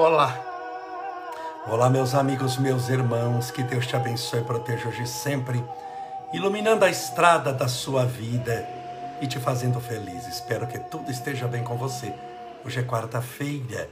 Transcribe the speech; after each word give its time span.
Olá. 0.00 0.34
Olá, 1.66 1.90
meus 1.90 2.14
amigos, 2.14 2.56
meus 2.56 2.88
irmãos, 2.88 3.50
que 3.50 3.62
Deus 3.62 3.86
te 3.86 3.94
abençoe 3.94 4.40
e 4.40 4.44
proteja 4.44 4.88
hoje 4.88 5.06
sempre, 5.06 5.62
iluminando 6.32 6.86
a 6.86 6.88
estrada 6.88 7.52
da 7.52 7.68
sua 7.68 8.06
vida 8.06 8.66
e 9.20 9.26
te 9.26 9.38
fazendo 9.38 9.78
feliz. 9.78 10.26
Espero 10.26 10.66
que 10.66 10.78
tudo 10.78 11.10
esteja 11.10 11.46
bem 11.46 11.62
com 11.62 11.76
você. 11.76 12.14
Hoje 12.64 12.80
é 12.80 12.82
quarta-feira, 12.82 13.90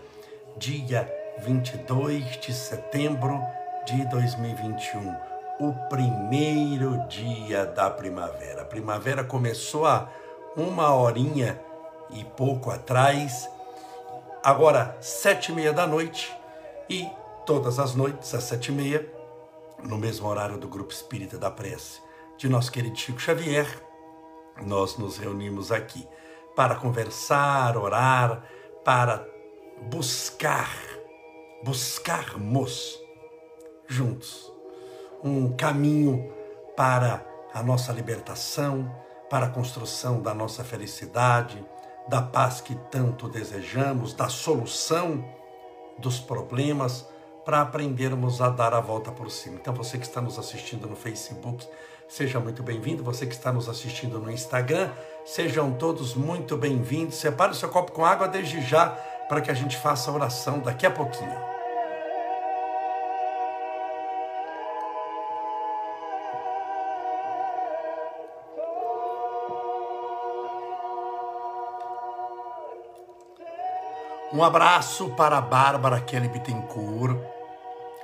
dia 0.57 1.07
22 1.41 2.41
de 2.41 2.55
setembro 2.55 3.39
de 3.85 4.03
2021, 4.07 5.15
o 5.61 5.75
primeiro 5.91 7.07
dia 7.07 7.67
da 7.67 7.91
primavera. 7.91 8.63
A 8.63 8.65
primavera 8.65 9.23
começou 9.23 9.85
há 9.85 10.09
uma 10.57 10.95
horinha 10.95 11.61
e 12.09 12.25
pouco 12.25 12.71
atrás 12.71 13.47
agora 14.43 14.97
sete 15.01 15.51
e 15.51 15.55
meia 15.55 15.73
da 15.73 15.87
noite 15.87 16.35
e 16.89 17.09
todas 17.45 17.79
as 17.79 17.95
noites 17.95 18.35
às 18.35 18.45
sete 18.45 18.69
e 18.69 18.73
meia, 18.73 19.11
no 19.83 19.97
mesmo 19.97 20.29
horário 20.29 20.59
do 20.59 20.69
Grupo 20.69 20.93
Espírita 20.93 21.39
da 21.39 21.51
Prece 21.51 22.01
de 22.37 22.49
nosso 22.49 22.71
querido 22.71 22.97
Chico 22.97 23.21
Xavier, 23.21 23.67
nós 24.65 24.97
nos 24.97 25.19
reunimos 25.19 25.73
aqui 25.73 26.07
para 26.55 26.77
conversar, 26.77 27.77
orar, 27.77 28.45
para 28.85 29.27
buscar, 29.91 30.71
buscarmos 31.65 32.99
juntos 33.87 34.53
um 35.23 35.57
caminho 35.57 36.33
para 36.77 37.25
a 37.53 37.63
nossa 37.63 37.93
libertação, 37.93 38.89
para 39.29 39.47
a 39.47 39.51
construção 39.51 40.21
da 40.21 40.33
nossa 40.33 40.63
felicidade, 40.63 41.65
da 42.09 42.23
paz 42.23 42.61
que 42.61 42.75
tanto 42.91 43.29
desejamos, 43.29 44.15
da 44.15 44.29
solução 44.29 45.25
dos 45.99 46.19
problemas, 46.19 47.07
para 47.45 47.61
aprendermos 47.61 48.41
a 48.41 48.49
dar 48.49 48.75
a 48.75 48.81
volta 48.81 49.11
por 49.11 49.31
cima. 49.31 49.57
Então, 49.61 49.75
você 49.75 49.99
que 49.99 50.05
está 50.05 50.21
nos 50.21 50.39
assistindo 50.39 50.87
no 50.87 50.97
Facebook, 50.97 51.67
seja 52.09 52.41
muito 52.41 52.63
bem-vindo. 52.63 53.03
Você 53.05 53.27
que 53.27 53.35
está 53.35 53.53
nos 53.53 53.69
assistindo 53.69 54.19
no 54.19 54.31
Instagram, 54.31 54.91
sejam 55.25 55.73
todos 55.73 56.15
muito 56.15 56.57
bem-vindos. 56.57 57.17
Separe 57.17 57.53
o 57.53 57.55
seu 57.55 57.69
copo 57.69 57.93
com 57.93 58.05
água 58.05 58.29
desde 58.29 58.61
já, 58.61 58.89
para 59.29 59.41
que 59.41 59.51
a 59.51 59.55
gente 59.55 59.77
faça 59.77 60.11
a 60.11 60.15
oração 60.15 60.59
daqui 60.61 60.87
a 60.87 60.91
pouquinho. 60.91 61.58
Um 74.39 74.45
abraço 74.45 75.11
para 75.17 75.39
a 75.39 75.41
Bárbara 75.41 76.01
Kelly 76.01 76.29
Bittencourt, 76.29 77.19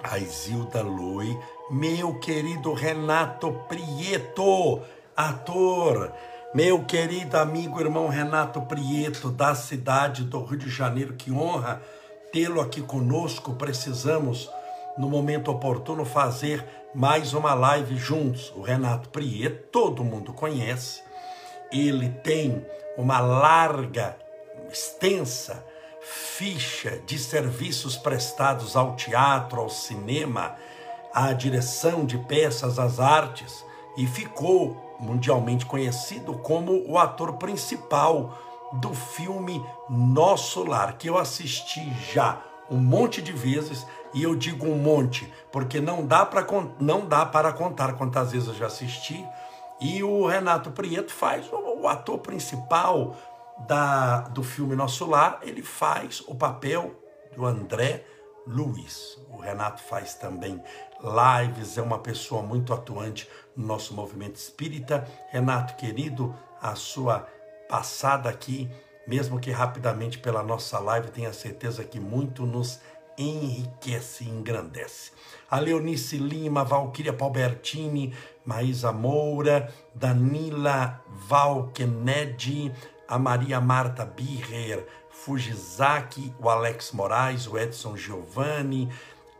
a 0.02 0.18
Isilda 0.18 0.82
Lui, 0.82 1.38
meu 1.70 2.18
querido 2.18 2.72
Renato 2.72 3.52
Prieto, 3.68 4.82
ator, 5.16 6.12
meu 6.52 6.84
querido 6.86 7.36
amigo 7.36 7.80
irmão 7.80 8.08
Renato 8.08 8.60
Prieto, 8.62 9.30
da 9.30 9.54
cidade 9.54 10.24
do 10.24 10.42
Rio 10.42 10.58
de 10.58 10.68
Janeiro, 10.68 11.14
que 11.14 11.30
honra 11.30 11.80
tê-lo 12.32 12.60
aqui 12.60 12.82
conosco. 12.82 13.54
Precisamos, 13.54 14.50
no 14.98 15.08
momento 15.08 15.52
oportuno, 15.52 16.04
fazer 16.04 16.66
mais 16.92 17.32
uma 17.32 17.54
live 17.54 17.96
juntos. 17.96 18.52
O 18.56 18.62
Renato 18.62 19.08
Prieto, 19.08 19.68
todo 19.70 20.02
mundo 20.02 20.32
conhece, 20.32 21.00
ele 21.70 22.08
tem 22.08 22.66
uma 22.98 23.20
larga, 23.20 24.16
extensa, 24.68 25.64
ficha 26.04 27.00
de 27.06 27.18
serviços 27.18 27.96
prestados 27.96 28.76
ao 28.76 28.94
teatro, 28.94 29.60
ao 29.60 29.70
cinema, 29.70 30.54
à 31.12 31.32
direção 31.32 32.04
de 32.04 32.18
peças, 32.18 32.78
às 32.78 33.00
artes, 33.00 33.64
e 33.96 34.06
ficou 34.06 34.96
mundialmente 35.00 35.64
conhecido 35.64 36.34
como 36.34 36.84
o 36.86 36.98
ator 36.98 37.34
principal 37.34 38.38
do 38.74 38.92
filme 38.92 39.64
Nosso 39.88 40.64
Lar, 40.64 40.98
que 40.98 41.08
eu 41.08 41.16
assisti 41.16 41.92
já 42.12 42.40
um 42.70 42.76
monte 42.76 43.22
de 43.22 43.32
vezes, 43.32 43.86
e 44.12 44.22
eu 44.22 44.34
digo 44.34 44.66
um 44.66 44.76
monte, 44.76 45.32
porque 45.52 45.80
não 45.80 46.06
dá 46.06 46.24
para 46.24 46.46
não 46.78 47.06
dá 47.06 47.24
para 47.24 47.52
contar 47.52 47.94
quantas 47.94 48.32
vezes 48.32 48.48
eu 48.48 48.54
já 48.54 48.66
assisti. 48.66 49.24
E 49.80 50.02
o 50.02 50.26
Renato 50.26 50.70
Prieto 50.70 51.12
faz 51.12 51.50
o, 51.52 51.82
o 51.82 51.88
ator 51.88 52.18
principal 52.18 53.14
da, 53.66 54.20
do 54.28 54.42
filme 54.42 54.74
Nosso 54.74 55.06
Lar, 55.06 55.40
ele 55.42 55.62
faz 55.62 56.22
o 56.26 56.34
papel 56.34 56.94
do 57.34 57.44
André 57.46 58.04
Luiz. 58.46 59.18
O 59.30 59.38
Renato 59.38 59.82
faz 59.82 60.14
também 60.14 60.62
lives, 61.00 61.78
é 61.78 61.82
uma 61.82 61.98
pessoa 61.98 62.42
muito 62.42 62.72
atuante 62.72 63.28
no 63.56 63.66
nosso 63.66 63.94
movimento 63.94 64.36
espírita. 64.36 65.06
Renato, 65.30 65.76
querido, 65.76 66.34
a 66.60 66.74
sua 66.74 67.26
passada 67.68 68.28
aqui, 68.28 68.70
mesmo 69.06 69.40
que 69.40 69.50
rapidamente 69.50 70.18
pela 70.18 70.42
nossa 70.42 70.78
live, 70.78 71.10
tenha 71.10 71.32
certeza 71.32 71.84
que 71.84 72.00
muito 72.00 72.46
nos 72.46 72.80
enriquece 73.16 74.24
e 74.24 74.28
engrandece. 74.28 75.12
A 75.50 75.58
Leonice 75.58 76.16
Lima, 76.16 76.64
Valquíria 76.64 77.12
Palbertini, 77.12 78.12
Maísa 78.44 78.92
Moura, 78.92 79.72
Danila 79.94 81.00
Valkenedi, 81.06 82.72
a 83.08 83.18
Maria 83.18 83.60
Marta 83.60 84.04
Birrer, 84.04 84.86
Fujizaki, 85.10 86.34
o 86.38 86.48
Alex 86.48 86.92
Moraes, 86.92 87.46
o 87.46 87.58
Edson 87.58 87.96
Giovanni, 87.96 88.90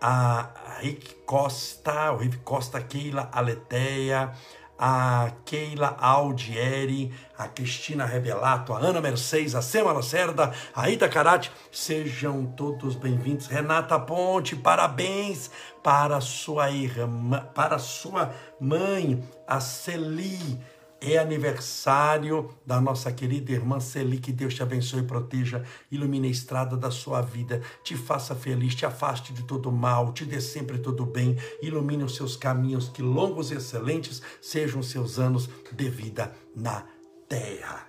a 0.01 0.79
Rick 0.81 1.15
Costa, 1.27 2.13
o 2.13 2.17
Rick 2.19 2.39
Costa, 2.39 2.81
Keila 2.81 3.29
Aleteia, 3.33 4.33
a 4.79 5.33
Keila 5.45 5.97
Aldieri, 5.99 7.13
a 7.39 7.49
Cristina 7.49 8.05
Revelato, 8.05 8.73
a 8.73 8.79
Ana 8.79 9.01
Mercedes, 9.01 9.55
a 9.55 9.63
Sema 9.63 9.93
Lacerda, 9.93 10.53
a 10.75 10.91
Ida 10.91 11.09
Karate, 11.09 11.51
sejam 11.71 12.47
todos 12.47 12.97
bem-vindos. 12.97 13.47
Renata 13.47 13.99
Ponte, 13.99 14.57
parabéns 14.57 15.51
para 15.83 16.21
sua 16.21 16.71
irmã, 16.71 17.47
para 17.55 17.79
sua 17.79 18.35
mãe, 18.61 19.23
a 19.47 19.61
Celi 19.61 20.61
é 21.05 21.19
aniversário 21.19 22.49
da 22.65 22.81
nossa 22.81 23.13
querida 23.13 23.53
irmã 23.53 23.79
Celi. 23.79 24.19
Que 24.19 24.33
Deus 24.33 24.55
te 24.55 24.63
abençoe 24.63 25.01
e 25.01 25.07
proteja, 25.07 25.63
ilumine 25.91 26.29
a 26.29 26.31
estrada 26.31 26.77
da 26.77 26.91
sua 26.91 27.21
vida, 27.21 27.61
te 27.83 27.95
faça 27.97 28.35
feliz, 28.35 28.75
te 28.75 28.87
afaste 28.87 29.33
de 29.33 29.43
todo 29.43 29.71
mal, 29.71 30.13
te 30.13 30.25
dê 30.25 30.41
sempre 30.41 30.79
todo 30.79 31.05
bem, 31.05 31.37
ilumine 31.61 32.05
os 32.05 32.17
seus 32.17 32.37
caminhos, 32.37 32.89
que 32.89 33.03
longos 33.03 33.51
e 33.51 33.55
excelentes 33.55 34.23
sejam 34.41 34.83
seus 34.83 35.19
anos 35.19 35.49
de 35.71 35.89
vida 35.91 36.33
na 36.57 36.87
terra. 37.29 37.87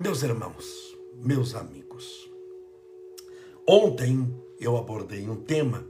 Meus 0.00 0.22
irmãos, 0.22 0.66
meus 1.14 1.54
amigos, 1.54 2.28
ontem 3.68 4.34
eu 4.58 4.76
abordei 4.76 5.28
um 5.28 5.36
tema 5.36 5.84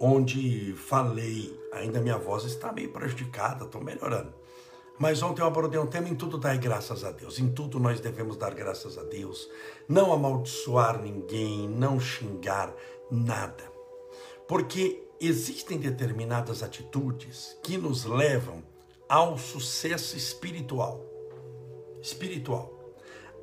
onde 0.00 0.72
falei, 0.74 1.58
ainda 1.72 2.00
minha 2.00 2.18
voz 2.18 2.44
está 2.44 2.72
meio 2.72 2.92
prejudicada, 2.92 3.64
estou 3.64 3.82
melhorando 3.82 4.43
mas 4.98 5.22
ontem 5.22 5.42
eu 5.42 5.46
abordei 5.46 5.78
um 5.78 5.86
tema 5.86 6.08
em 6.08 6.14
tudo 6.14 6.38
dar 6.38 6.56
graças 6.56 7.04
a 7.04 7.10
Deus. 7.10 7.38
Em 7.38 7.48
tudo 7.48 7.80
nós 7.80 8.00
devemos 8.00 8.36
dar 8.36 8.54
graças 8.54 8.96
a 8.96 9.02
Deus. 9.02 9.48
Não 9.88 10.12
amaldiçoar 10.12 11.02
ninguém, 11.02 11.68
não 11.68 11.98
xingar 11.98 12.72
nada. 13.10 13.64
Porque 14.46 15.02
existem 15.20 15.78
determinadas 15.78 16.62
atitudes 16.62 17.58
que 17.62 17.76
nos 17.76 18.04
levam 18.04 18.62
ao 19.08 19.36
sucesso 19.36 20.16
espiritual. 20.16 21.04
Espiritual. 22.00 22.72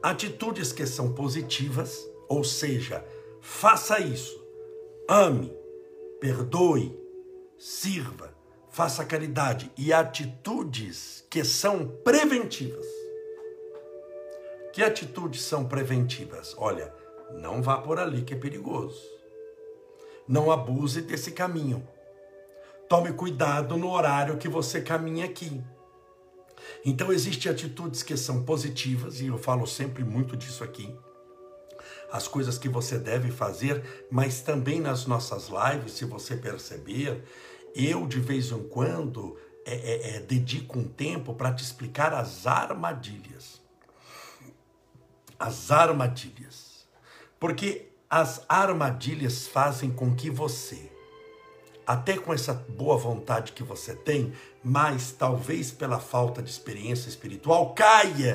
Atitudes 0.01 0.71
que 0.71 0.85
são 0.85 1.13
positivas, 1.13 2.07
ou 2.29 2.43
seja, 2.43 3.05
faça 3.41 3.99
isso. 3.99 4.41
Ame, 5.07 5.53
perdoe, 6.19 6.97
sirva 7.57 8.40
faça 8.71 9.03
caridade 9.03 9.69
e 9.77 9.91
atitudes 9.91 11.25
que 11.29 11.43
são 11.43 11.85
preventivas. 12.03 12.85
Que 14.71 14.81
atitudes 14.81 15.41
são 15.41 15.65
preventivas? 15.65 16.55
Olha, 16.57 16.93
não 17.33 17.61
vá 17.61 17.77
por 17.77 17.99
ali 17.99 18.21
que 18.21 18.33
é 18.33 18.37
perigoso. 18.37 19.01
Não 20.25 20.49
abuse 20.49 21.01
desse 21.01 21.31
caminho. 21.31 21.85
Tome 22.87 23.11
cuidado 23.11 23.75
no 23.75 23.91
horário 23.91 24.37
que 24.37 24.47
você 24.47 24.81
caminha 24.81 25.25
aqui. 25.25 25.61
Então 26.85 27.11
existem 27.11 27.51
atitudes 27.51 28.01
que 28.01 28.15
são 28.15 28.43
positivas 28.43 29.19
e 29.19 29.27
eu 29.27 29.37
falo 29.37 29.67
sempre 29.67 30.03
muito 30.03 30.37
disso 30.37 30.63
aqui. 30.63 30.95
As 32.09 32.27
coisas 32.27 32.57
que 32.57 32.69
você 32.69 32.97
deve 32.97 33.31
fazer, 33.31 34.07
mas 34.09 34.41
também 34.41 34.79
nas 34.79 35.05
nossas 35.05 35.49
lives, 35.49 35.93
se 35.93 36.05
você 36.05 36.35
perceber, 36.35 37.23
eu, 37.75 38.07
de 38.07 38.19
vez 38.19 38.51
em 38.51 38.63
quando, 38.67 39.37
é, 39.65 39.73
é, 39.73 40.15
é, 40.15 40.19
dedico 40.19 40.79
um 40.79 40.87
tempo 40.87 41.33
para 41.33 41.53
te 41.53 41.63
explicar 41.63 42.13
as 42.13 42.47
armadilhas. 42.47 43.61
As 45.39 45.71
armadilhas. 45.71 46.87
Porque 47.39 47.87
As 48.09 48.43
armadilhas 48.49 49.47
fazem 49.47 49.89
com 49.89 50.13
que 50.13 50.29
você, 50.29 50.91
até 51.87 52.17
com 52.17 52.33
essa 52.33 52.53
boa 52.53 52.97
vontade 52.97 53.53
que 53.53 53.63
você 53.63 53.95
tem, 53.95 54.33
mas 54.61 55.13
talvez 55.13 55.71
pela 55.71 55.97
falta 55.97 56.41
de 56.43 56.49
experiência 56.49 57.07
espiritual, 57.07 57.73
caia 57.73 58.33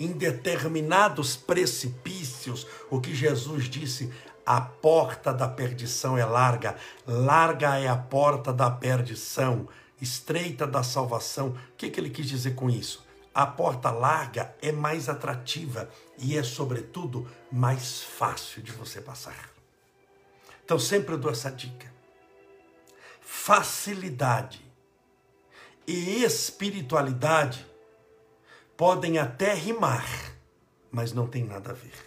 em 0.00 0.10
determinados 0.10 1.36
precipícios. 1.36 2.66
O 2.90 3.00
que 3.00 3.14
Jesus 3.14 3.70
disse: 3.70 4.10
a 4.46 4.60
porta 4.60 5.32
da 5.32 5.48
perdição 5.48 6.18
é 6.18 6.24
larga, 6.24 6.76
larga 7.06 7.78
é 7.78 7.88
a 7.88 7.96
porta 7.96 8.52
da 8.52 8.70
perdição, 8.70 9.68
estreita 10.00 10.66
da 10.66 10.82
salvação. 10.82 11.48
O 11.48 11.76
que, 11.76 11.90
que 11.90 11.98
ele 11.98 12.10
quis 12.10 12.26
dizer 12.26 12.54
com 12.54 12.68
isso? 12.68 13.04
A 13.34 13.46
porta 13.46 13.90
larga 13.90 14.54
é 14.60 14.70
mais 14.70 15.08
atrativa 15.08 15.88
e 16.18 16.36
é, 16.36 16.42
sobretudo, 16.42 17.28
mais 17.50 18.02
fácil 18.02 18.62
de 18.62 18.70
você 18.70 19.00
passar. 19.00 19.50
Então, 20.64 20.78
sempre 20.78 21.14
eu 21.14 21.18
dou 21.18 21.30
essa 21.30 21.50
dica. 21.50 21.92
Facilidade 23.20 24.64
e 25.86 26.22
espiritualidade 26.22 27.66
podem 28.76 29.18
até 29.18 29.52
rimar, 29.54 30.06
mas 30.90 31.12
não 31.12 31.26
tem 31.26 31.44
nada 31.44 31.70
a 31.70 31.74
ver 31.74 32.03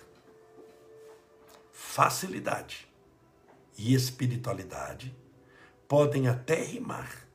facilidade 1.97 2.87
e 3.75 3.95
espiritualidade 3.95 5.17
podem 5.87 6.27
até 6.27 6.61
rimar, 6.61 7.27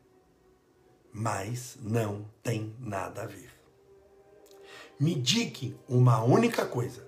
mas 1.12 1.76
não 1.82 2.30
tem 2.44 2.72
nada 2.78 3.24
a 3.24 3.26
ver. 3.26 3.50
Me 5.00 5.16
diga 5.16 5.76
uma 5.88 6.22
única 6.22 6.64
coisa 6.64 7.04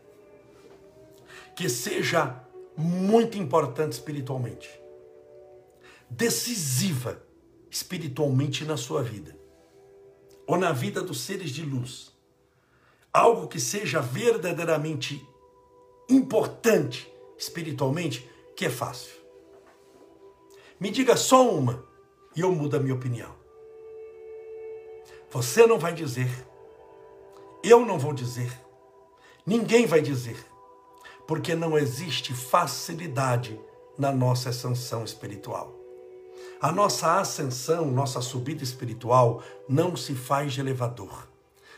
que 1.55 1.69
seja 1.69 2.45
muito 2.77 3.39
importante 3.39 3.93
espiritualmente, 3.93 4.69
decisiva 6.11 7.23
espiritualmente 7.71 8.65
na 8.65 8.77
sua 8.77 9.01
vida, 9.05 9.39
ou 10.45 10.57
na 10.57 10.73
vida 10.73 11.01
dos 11.01 11.21
seres 11.21 11.53
de 11.53 11.63
luz, 11.65 12.13
algo 13.13 13.47
que 13.47 13.61
seja 13.61 14.01
verdadeiramente 14.01 15.25
importante 16.11 17.14
espiritualmente 17.45 18.29
que 18.57 18.67
é 18.67 18.71
fácil. 18.71 19.13
Me 20.81 20.91
diga 20.91 21.17
só 21.17 21.49
uma 21.49 21.85
e 22.35 22.41
eu 22.41 22.53
mudo 22.53 22.77
a 22.77 22.81
minha 22.81 22.95
opinião. 22.95 23.35
Você 25.31 25.67
não 25.67 25.79
vai 25.79 25.93
dizer, 25.93 26.31
eu 27.63 27.85
não 27.85 27.99
vou 27.99 28.13
dizer, 28.13 28.53
ninguém 29.45 29.87
vai 29.87 30.01
dizer, 30.01 30.37
porque 31.27 31.55
não 31.55 31.77
existe 31.77 32.33
facilidade 32.33 33.61
na 33.99 34.13
nossa 34.13 34.51
ascensão 34.51 35.05
espiritual. 35.05 35.75
A 36.61 36.71
nossa 36.71 37.19
ascensão, 37.19 37.87
nossa 37.87 38.21
subida 38.21 38.63
espiritual 38.63 39.43
não 39.69 39.97
se 39.97 40.15
faz 40.15 40.53
de 40.53 40.61
elevador, 40.61 41.29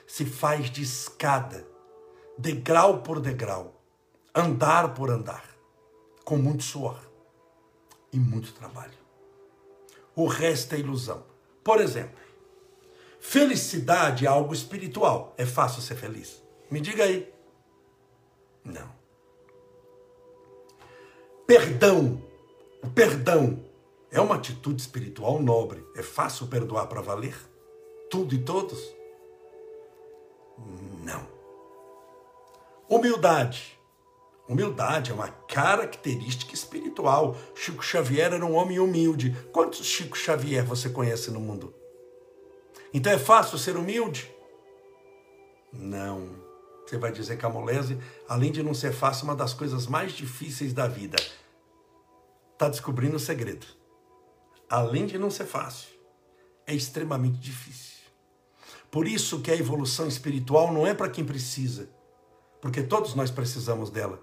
se 0.07 0.25
faz 0.25 0.71
de 0.71 0.83
escada, 0.83 1.67
degrau 2.37 3.03
por 3.03 3.21
degrau, 3.21 3.81
andar 4.35 4.95
por 4.95 5.11
andar, 5.11 5.56
com 6.27 6.37
muito 6.37 6.65
suor 6.65 7.01
e 8.13 8.19
muito 8.19 8.53
trabalho. 8.53 8.99
O 10.15 10.27
resto 10.27 10.75
é 10.75 10.79
ilusão. 10.81 11.25
Por 11.63 11.81
exemplo, 11.81 12.19
felicidade 13.21 14.27
é 14.27 14.29
algo 14.29 14.53
espiritual. 14.53 15.33
É 15.39 15.47
fácil 15.47 15.81
ser 15.81 15.95
feliz? 15.95 16.43
Me 16.69 16.81
diga 16.81 17.05
aí. 17.05 17.33
Não. 18.65 18.91
Perdão. 21.47 22.21
O 22.83 22.91
perdão 22.91 23.65
é 24.11 24.21
uma 24.21 24.35
atitude 24.35 24.83
espiritual 24.83 25.41
nobre. 25.41 25.87
É 25.95 26.03
fácil 26.03 26.49
perdoar 26.49 26.89
para 26.89 27.01
valer? 27.01 27.37
Tudo 28.11 28.35
e 28.35 28.43
todos? 28.43 28.81
Não. 31.05 31.25
Humildade 32.89 33.76
Humildade 34.49 35.11
é 35.11 35.15
uma 35.15 35.29
característica 35.29 36.55
espiritual. 36.55 37.37
Chico 37.55 37.83
Xavier 37.83 38.33
era 38.33 38.47
um 38.47 38.55
homem 38.55 38.79
humilde. 38.79 39.37
Quantos 39.53 39.85
Chico 39.85 40.17
Xavier 40.17 40.65
você 40.65 40.89
conhece 40.89 41.33
no 41.33 41.41
mundo? 41.41 41.75
Então 42.95 43.13
é 43.13 43.19
fácil 43.19 43.59
ser 43.59 43.77
humilde? 43.77 44.33
Não. 45.73 46.29
Você 46.87 46.97
vai 46.97 47.11
dizer 47.11 47.37
que 47.37 47.45
a 47.45 47.49
molese, 47.49 47.99
além 48.29 48.53
de 48.53 48.63
não 48.63 48.73
ser 48.73 48.93
fácil, 48.93 49.23
é 49.23 49.31
uma 49.31 49.37
das 49.37 49.53
coisas 49.53 49.89
mais 49.89 50.13
difíceis 50.13 50.73
da 50.73 50.87
vida. 50.87 51.17
Está 52.53 52.69
descobrindo 52.69 53.17
o 53.17 53.21
segredo. 53.21 53.67
Além 54.71 55.07
de 55.07 55.19
não 55.19 55.31
ser 55.31 55.47
fácil, 55.47 55.89
é 56.65 56.75
extremamente 56.75 57.39
difícil. 57.39 57.97
Por 58.93 59.09
isso 59.09 59.41
que 59.41 59.51
a 59.51 59.57
evolução 59.57 60.07
espiritual 60.07 60.73
não 60.73 60.87
é 60.87 60.95
para 60.95 61.11
quem 61.11 61.25
precisa, 61.25 61.91
porque 62.63 62.83
todos 62.83 63.15
nós 63.15 63.31
precisamos 63.31 63.91
dela 63.91 64.23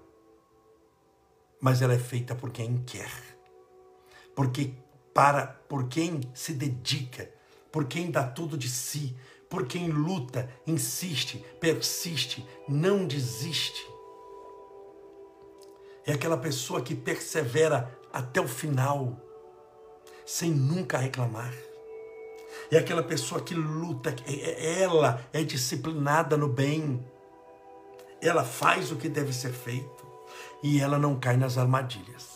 mas 1.64 1.80
ela 1.80 1.94
é 1.94 1.98
feita 1.98 2.34
por 2.34 2.50
quem 2.50 2.76
quer. 2.84 3.10
Porque 4.36 4.74
para 5.14 5.46
por 5.46 5.88
quem 5.88 6.20
se 6.34 6.52
dedica, 6.52 7.32
por 7.72 7.86
quem 7.86 8.10
dá 8.10 8.22
tudo 8.22 8.58
de 8.58 8.68
si, 8.68 9.16
por 9.48 9.66
quem 9.66 9.88
luta, 9.88 10.46
insiste, 10.66 11.38
persiste, 11.58 12.46
não 12.68 13.06
desiste. 13.06 13.80
É 16.04 16.12
aquela 16.12 16.36
pessoa 16.36 16.82
que 16.82 16.94
persevera 16.94 17.98
até 18.12 18.42
o 18.42 18.46
final, 18.46 19.18
sem 20.26 20.50
nunca 20.50 20.98
reclamar. 20.98 21.54
É 22.70 22.76
aquela 22.76 23.02
pessoa 23.02 23.40
que 23.40 23.54
luta, 23.54 24.14
é, 24.26 24.34
é, 24.34 24.82
ela 24.82 25.26
é 25.32 25.42
disciplinada 25.42 26.36
no 26.36 26.46
bem. 26.46 27.02
Ela 28.20 28.44
faz 28.44 28.92
o 28.92 28.96
que 28.96 29.08
deve 29.08 29.32
ser 29.32 29.52
feito 29.54 29.93
e 30.64 30.80
ela 30.80 30.98
não 30.98 31.20
cai 31.20 31.36
nas 31.36 31.58
armadilhas. 31.58 32.26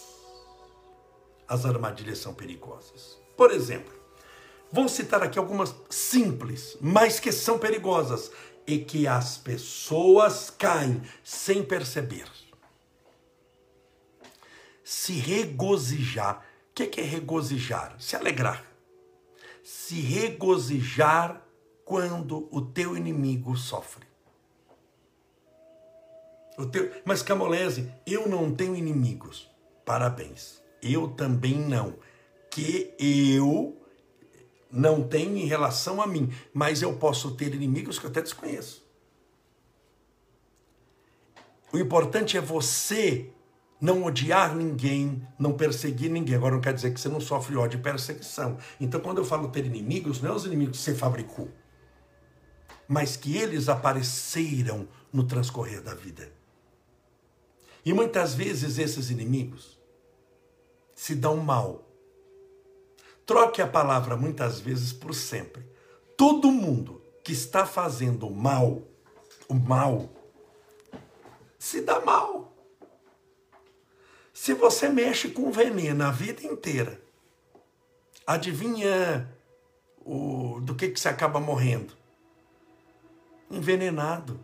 As 1.49 1.65
armadilhas 1.65 2.19
são 2.19 2.35
perigosas. 2.35 3.19
Por 3.35 3.51
exemplo, 3.51 3.95
vou 4.71 4.87
citar 4.87 5.23
aqui 5.23 5.39
algumas 5.39 5.75
simples, 5.89 6.77
mas 6.79 7.19
que 7.19 7.33
são 7.33 7.59
perigosas 7.59 8.31
e 8.67 8.81
que 8.81 9.07
as 9.07 9.39
pessoas 9.39 10.51
caem 10.51 11.01
sem 11.25 11.65
perceber. 11.65 12.31
Se 14.85 15.15
regozijar. 15.15 16.45
O 16.71 16.75
que 16.75 17.01
é 17.01 17.05
regozijar? 17.05 17.97
Se 17.99 18.15
alegrar. 18.15 18.63
Se 19.65 20.03
regozijar 20.03 21.43
quando 21.83 22.47
o 22.53 22.61
teu 22.61 22.95
inimigo 22.95 23.57
sofre. 23.57 24.08
Mas 27.05 27.23
Camolese, 27.23 27.93
eu 28.07 28.29
não 28.29 28.53
tenho 28.55 28.75
inimigos. 28.75 29.49
Parabéns. 29.85 30.63
Eu 30.83 31.09
também 31.09 31.55
não. 31.55 31.97
Que 32.51 32.95
eu 32.99 33.81
não 34.71 35.03
tenho 35.07 35.37
em 35.37 35.47
relação 35.47 36.03
a 36.03 36.07
mim. 36.07 36.33
Mas 36.53 36.83
eu 36.83 36.95
posso 36.97 37.37
ter 37.37 37.55
inimigos 37.55 37.99
que 37.99 38.07
eu 38.07 38.11
até 38.11 38.21
desconheço. 38.21 38.87
O 41.73 41.79
importante 41.79 42.37
é 42.37 42.41
você 42.41 43.31
não 43.81 44.05
odiar 44.05 44.57
ninguém, 44.57 45.27
não 45.39 45.53
perseguir 45.53 46.11
ninguém. 46.11 46.35
Agora 46.35 46.55
não 46.55 46.61
quer 46.61 46.75
dizer 46.75 46.93
que 46.93 47.01
você 47.01 47.09
não 47.09 47.21
sofre 47.21 47.57
ódio 47.57 47.79
e 47.79 47.83
perseguição. 47.83 48.59
Então, 48.81 49.01
quando 49.01 49.19
eu 49.19 49.25
falo 49.25 49.49
ter 49.49 49.65
inimigos, 49.65 50.21
não 50.21 50.31
é 50.31 50.35
os 50.35 50.45
inimigos 50.45 50.79
que 50.79 50.85
você 50.85 50.95
fabricou, 50.95 51.49
mas 52.89 53.17
que 53.17 53.37
eles 53.37 53.69
apareceram 53.69 54.89
no 55.13 55.25
transcorrer 55.25 55.83
da 55.83 55.95
vida. 55.95 56.38
E 57.89 57.93
muitas 57.95 58.35
vezes 58.35 58.77
esses 58.77 59.09
inimigos 59.09 59.79
se 60.95 61.15
dão 61.15 61.39
mal. 61.39 61.89
Troque 63.25 63.63
a 63.63 63.67
palavra 63.67 64.15
muitas 64.15 64.61
vezes 64.61 64.93
por 64.93 65.15
sempre. 65.15 65.67
Todo 66.15 66.53
mundo 66.53 67.01
que 67.25 67.33
está 67.33 67.65
fazendo 67.65 68.29
mal, 68.29 68.83
o 69.49 69.55
mal, 69.55 70.11
se 71.59 71.81
dá 71.81 71.99
mal. 71.99 72.53
Se 74.35 74.53
você 74.53 74.91
mexe 74.91 75.31
com 75.31 75.51
veneno 75.51 76.05
a 76.05 76.11
vida 76.11 76.43
inteira, 76.43 77.01
adivinha 78.27 79.35
o, 80.05 80.61
do 80.61 80.75
que, 80.75 80.91
que 80.91 81.01
você 81.01 81.09
acaba 81.09 81.41
morrendo? 81.41 81.95
Envenenado. 83.51 84.39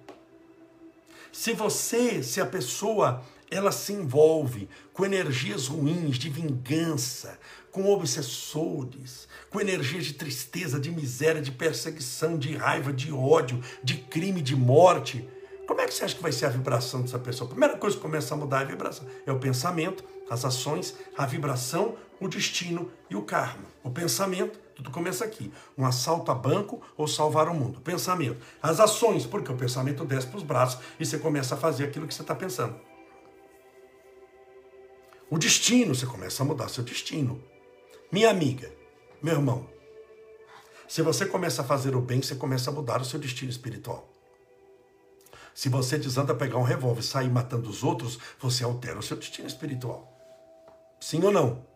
Se 1.31 1.53
você, 1.53 2.23
se 2.23 2.41
a 2.41 2.47
pessoa 2.47 3.23
ela 3.51 3.73
se 3.73 3.93
envolve 3.93 4.69
com 4.93 5.05
energias 5.05 5.67
ruins 5.67 6.19
de 6.19 6.29
vingança, 6.29 7.39
com 7.71 7.91
obsessores, 7.93 9.27
com 9.51 9.61
energias 9.61 10.07
de 10.07 10.15
tristeza, 10.15 10.79
de 10.79 10.91
miséria, 10.91 11.43
de 11.43 11.51
perseguição, 11.51 12.39
de 12.39 12.57
raiva, 12.57 12.93
de 12.93 13.13
ódio, 13.13 13.61
de 13.83 13.97
crime, 13.97 14.41
de 14.41 14.55
morte. 14.55 15.29
Como 15.67 15.81
é 15.81 15.87
que 15.87 15.95
você 15.95 16.05
acha 16.05 16.15
que 16.15 16.23
vai 16.23 16.31
ser 16.31 16.47
a 16.47 16.51
vibração 16.51 17.03
dessa 17.03 17.19
pessoa? 17.19 17.49
A 17.49 17.51
primeira 17.51 17.77
coisa 17.77 17.97
que 17.97 18.03
começa 18.03 18.35
a 18.35 18.37
mudar 18.37 18.61
é 18.61 18.63
a 18.63 18.67
vibração. 18.67 19.07
É 19.27 19.33
o 19.33 19.41
pensamento, 19.41 20.05
as 20.31 20.45
ações, 20.45 20.95
a 21.17 21.27
vibração, 21.27 21.97
o 22.21 22.29
destino 22.29 22.91
e 23.11 23.17
o 23.17 23.23
karma. 23.23 23.65
O 23.83 23.91
pensamento, 23.91 24.59
tudo 24.77 24.91
começa 24.91 25.25
aqui. 25.25 25.53
Um 25.77 25.85
assalto 25.85 26.31
a 26.31 26.35
banco 26.35 26.81
ou 26.97 27.09
salvar 27.09 27.49
o 27.49 27.55
mundo. 27.55 27.81
Pensamento. 27.81 28.41
As 28.63 28.79
ações, 28.79 29.27
porque 29.27 29.51
o 29.51 29.57
pensamento 29.57 30.05
desce 30.05 30.27
para 30.27 30.37
os 30.37 30.43
braços 30.43 30.81
e 31.01 31.05
você 31.05 31.19
começa 31.19 31.55
a 31.55 31.59
fazer 31.59 31.85
aquilo 31.85 32.07
que 32.07 32.15
você 32.15 32.23
está 32.23 32.35
pensando. 32.35 32.94
O 35.35 35.39
destino, 35.39 35.93
você 35.93 36.07
começa 36.07 36.45
a 36.45 36.47
mudar 36.47 36.69
seu 36.69 36.85
destino. 36.85 37.43
Minha 38.13 38.31
amiga, 38.31 38.73
meu 39.21 39.35
irmão, 39.35 39.69
se 40.87 41.03
você 41.03 41.27
começa 41.27 41.63
a 41.63 41.65
fazer 41.65 41.97
o 41.97 42.01
bem, 42.01 42.23
você 42.23 42.37
começa 42.37 42.71
a 42.71 42.73
mudar 42.73 43.01
o 43.01 43.05
seu 43.05 43.19
destino 43.19 43.51
espiritual. 43.51 44.09
Se 45.53 45.69
você 45.69 45.99
desanda 45.99 46.37
pegar 46.37 46.59
um 46.59 46.63
revólver 46.63 47.01
e 47.01 47.03
sair 47.03 47.29
matando 47.29 47.69
os 47.69 47.83
outros, 47.83 48.17
você 48.39 48.63
altera 48.63 48.97
o 48.97 49.03
seu 49.03 49.17
destino 49.17 49.49
espiritual. 49.49 50.17
Sim 51.01 51.21
ou 51.25 51.33
não? 51.33 51.67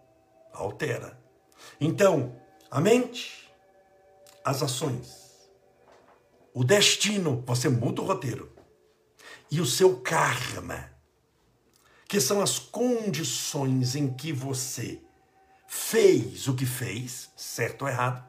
Altera. 0.53 1.21
Então, 1.81 2.41
a 2.71 2.81
mente, 2.81 3.53
as 4.45 4.63
ações, 4.63 5.51
o 6.55 6.63
destino, 6.63 7.43
você 7.45 7.69
muda 7.69 8.03
o 8.03 8.07
roteiro. 8.07 8.53
E 9.51 9.61
o 9.61 9.67
seu 9.67 9.97
karma, 9.97 10.97
que 12.09 12.21
são 12.21 12.41
as 12.41 12.59
condições 12.59 13.95
em 13.95 14.09
que 14.09 14.33
você 14.33 14.99
fez 15.69 16.49
o 16.49 16.55
que 16.55 16.65
fez, 16.65 17.31
certo 17.37 17.83
ou 17.83 17.89
errado, 17.89 18.27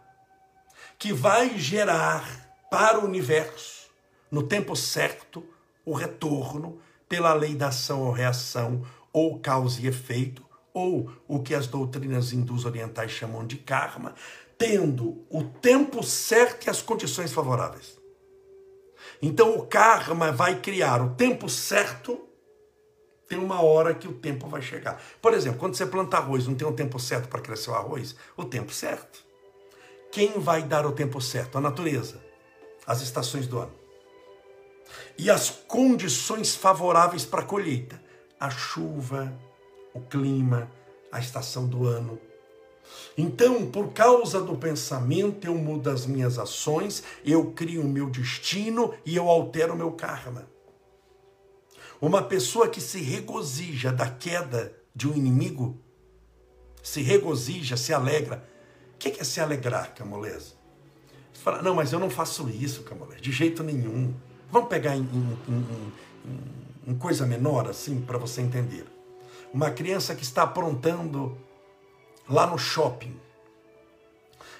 que 0.97 1.13
vai 1.13 1.57
gerar 1.57 2.67
para 2.69 2.99
o 2.99 3.05
universo, 3.05 3.87
no 4.29 4.43
tempo 4.43 4.75
certo, 4.75 5.43
o 5.85 5.93
retorno 5.93 6.79
pela 7.07 7.33
lei 7.33 7.55
da 7.55 7.69
ação 7.69 8.01
ou 8.01 8.11
reação, 8.11 8.85
ou 9.13 9.39
causa 9.39 9.81
e 9.81 9.87
efeito, 9.87 10.45
ou 10.73 11.11
o 11.27 11.41
que 11.41 11.55
as 11.55 11.65
doutrinas 11.65 12.33
hindus 12.33 12.65
orientais 12.65 13.11
chamam 13.11 13.47
de 13.47 13.55
karma, 13.55 14.13
tendo 14.57 15.25
o 15.29 15.43
tempo 15.43 16.03
certo 16.03 16.67
e 16.67 16.69
as 16.69 16.81
condições 16.81 17.31
favoráveis. 17.31 17.97
Então 19.21 19.57
o 19.57 19.65
karma 19.65 20.31
vai 20.31 20.59
criar 20.59 21.01
o 21.01 21.15
tempo 21.15 21.49
certo, 21.49 22.28
tem 23.29 23.37
uma 23.37 23.61
hora 23.61 23.93
que 23.93 24.07
o 24.07 24.13
tempo 24.13 24.47
vai 24.47 24.61
chegar. 24.61 24.99
Por 25.21 25.35
exemplo, 25.35 25.59
quando 25.59 25.75
você 25.75 25.85
planta 25.85 26.17
arroz, 26.17 26.47
não 26.47 26.55
tem 26.55 26.67
um 26.67 26.73
tempo 26.73 26.99
certo 26.99 27.29
para 27.29 27.39
crescer 27.39 27.69
o 27.69 27.75
arroz? 27.75 28.15
O 28.35 28.43
tempo 28.43 28.73
certo. 28.73 29.23
Quem 30.11 30.39
vai 30.39 30.63
dar 30.63 30.85
o 30.87 30.91
tempo 30.91 31.21
certo? 31.21 31.59
A 31.59 31.61
natureza, 31.61 32.19
as 32.87 33.01
estações 33.01 33.45
do 33.45 33.59
ano. 33.59 33.71
E 35.15 35.29
as 35.29 35.51
condições 35.51 36.55
favoráveis 36.55 37.23
para 37.23 37.41
a 37.41 37.45
colheita: 37.45 38.01
a 38.39 38.49
chuva, 38.49 39.31
o 39.93 40.01
clima, 40.01 40.69
a 41.11 41.19
estação 41.19 41.67
do 41.67 41.85
ano. 41.85 42.19
Então, 43.15 43.69
por 43.69 43.93
causa 43.93 44.41
do 44.41 44.55
pensamento, 44.55 45.45
eu 45.45 45.53
mudo 45.53 45.91
as 45.91 46.07
minhas 46.07 46.39
ações, 46.39 47.03
eu 47.23 47.51
crio 47.51 47.81
o 47.81 47.87
meu 47.87 48.09
destino 48.09 48.95
e 49.05 49.15
eu 49.15 49.29
altero 49.29 49.73
o 49.73 49.77
meu 49.77 49.91
karma. 49.91 50.47
Uma 52.01 52.21
pessoa 52.21 52.67
que 52.69 52.79
se 52.79 52.99
regozija 52.99 53.91
da 53.91 54.09
queda 54.09 54.73
de 54.95 55.07
um 55.07 55.15
inimigo, 55.15 55.77
se 56.81 57.01
regozija, 57.01 57.75
se 57.75 57.93
alegra. 57.93 58.43
O 58.95 58.97
que 58.97 59.19
é 59.19 59.23
se 59.23 59.39
alegrar, 59.39 59.93
Camolese? 59.93 60.53
Você 61.33 61.41
fala, 61.41 61.61
não, 61.61 61.75
mas 61.75 61.91
eu 61.91 61.99
não 61.99 62.09
faço 62.09 62.49
isso, 62.49 62.83
Camolese, 62.83 63.21
de 63.21 63.31
jeito 63.31 63.63
nenhum. 63.63 64.13
Vamos 64.51 64.69
pegar 64.69 64.95
em, 64.95 65.01
em, 65.01 65.37
em, 65.47 66.91
em 66.91 66.95
coisa 66.95 67.25
menor, 67.25 67.67
assim, 67.67 68.01
para 68.01 68.17
você 68.17 68.41
entender. 68.41 68.85
Uma 69.53 69.71
criança 69.71 70.15
que 70.15 70.23
está 70.23 70.43
aprontando 70.43 71.37
lá 72.29 72.47
no 72.47 72.57
shopping. 72.57 73.15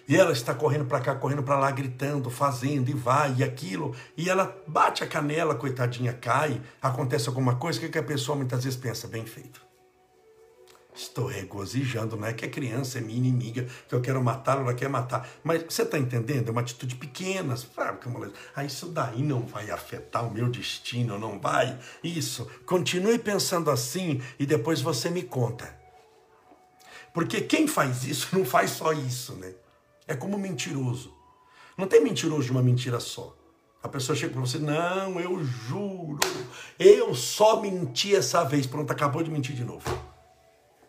E 0.09 0.15
ela 0.15 0.31
está 0.31 0.55
correndo 0.55 0.85
para 0.85 0.99
cá, 0.99 1.13
correndo 1.13 1.43
para 1.43 1.59
lá, 1.59 1.69
gritando, 1.69 2.31
fazendo, 2.31 2.89
e 2.89 2.93
vai, 2.93 3.35
e 3.37 3.43
aquilo. 3.43 3.95
E 4.17 4.27
ela 4.27 4.59
bate 4.65 5.03
a 5.03 5.07
canela, 5.07 5.53
coitadinha, 5.53 6.11
cai, 6.11 6.59
acontece 6.81 7.29
alguma 7.29 7.57
coisa, 7.57 7.77
o 7.77 7.81
que, 7.83 7.89
que 7.89 7.97
a 7.99 8.03
pessoa 8.03 8.35
muitas 8.35 8.63
vezes 8.63 8.79
pensa? 8.79 9.07
Bem 9.07 9.27
feito. 9.27 9.61
Estou 10.95 11.27
regozijando, 11.27 12.17
não 12.17 12.25
é 12.25 12.33
que 12.33 12.43
a 12.43 12.49
criança 12.49 12.97
é 12.97 13.01
minha 13.01 13.19
inimiga, 13.19 13.67
que 13.87 13.93
eu 13.93 14.01
quero 14.01 14.21
matá-la, 14.23 14.61
ela 14.61 14.73
quer 14.73 14.89
matar. 14.89 15.29
Mas 15.43 15.63
você 15.69 15.83
está 15.83 15.99
entendendo? 15.99 16.49
É 16.49 16.51
uma 16.51 16.61
atitude 16.61 16.95
pequena. 16.95 17.55
Sabe, 17.55 17.99
ah, 18.55 18.65
isso 18.65 18.87
daí 18.87 19.21
não 19.21 19.45
vai 19.45 19.69
afetar 19.69 20.27
o 20.27 20.33
meu 20.33 20.49
destino, 20.49 21.19
não 21.19 21.39
vai. 21.39 21.77
Isso. 22.03 22.49
Continue 22.65 23.19
pensando 23.19 23.69
assim 23.69 24.19
e 24.39 24.47
depois 24.47 24.81
você 24.81 25.11
me 25.11 25.21
conta. 25.21 25.71
Porque 27.13 27.41
quem 27.41 27.67
faz 27.67 28.05
isso 28.05 28.29
não 28.35 28.43
faz 28.43 28.71
só 28.71 28.91
isso, 28.91 29.35
né? 29.35 29.53
É 30.09 30.15
como 30.15 30.39
mentiroso. 30.39 31.13
Não 31.77 31.85
tem 31.85 32.03
mentiroso 32.03 32.45
de 32.45 32.51
uma 32.51 32.63
mentira 32.63 32.99
só. 32.99 33.37
A 33.81 33.87
pessoa 33.87 34.15
chega 34.15 34.33
para 34.33 34.41
você, 34.41 34.57
não, 34.57 35.19
eu 35.19 35.41
juro, 35.43 36.19
eu 36.79 37.13
só 37.13 37.61
menti 37.61 38.15
essa 38.15 38.43
vez. 38.43 38.65
Pronto, 38.65 38.91
acabou 38.91 39.21
de 39.21 39.29
mentir 39.29 39.55
de 39.55 39.63
novo. 39.63 39.87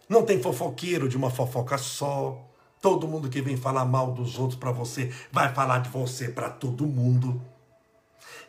Não 0.08 0.24
tem 0.24 0.42
fofoqueiro 0.42 1.06
de 1.06 1.18
uma 1.18 1.28
fofoca 1.28 1.76
só. 1.76 2.42
Todo 2.80 3.06
mundo 3.06 3.28
que 3.28 3.42
vem 3.42 3.58
falar 3.58 3.84
mal 3.84 4.10
dos 4.10 4.38
outros 4.38 4.58
para 4.58 4.72
você 4.72 5.14
vai 5.30 5.52
falar 5.52 5.80
de 5.80 5.90
você 5.90 6.30
para 6.30 6.48
todo 6.48 6.86
mundo. 6.86 7.40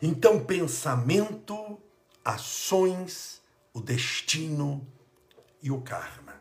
Então, 0.00 0.40
pensamento, 0.40 1.78
ações, 2.24 3.42
o 3.74 3.80
destino 3.80 4.84
e 5.62 5.70
o 5.70 5.82
karma. 5.82 6.32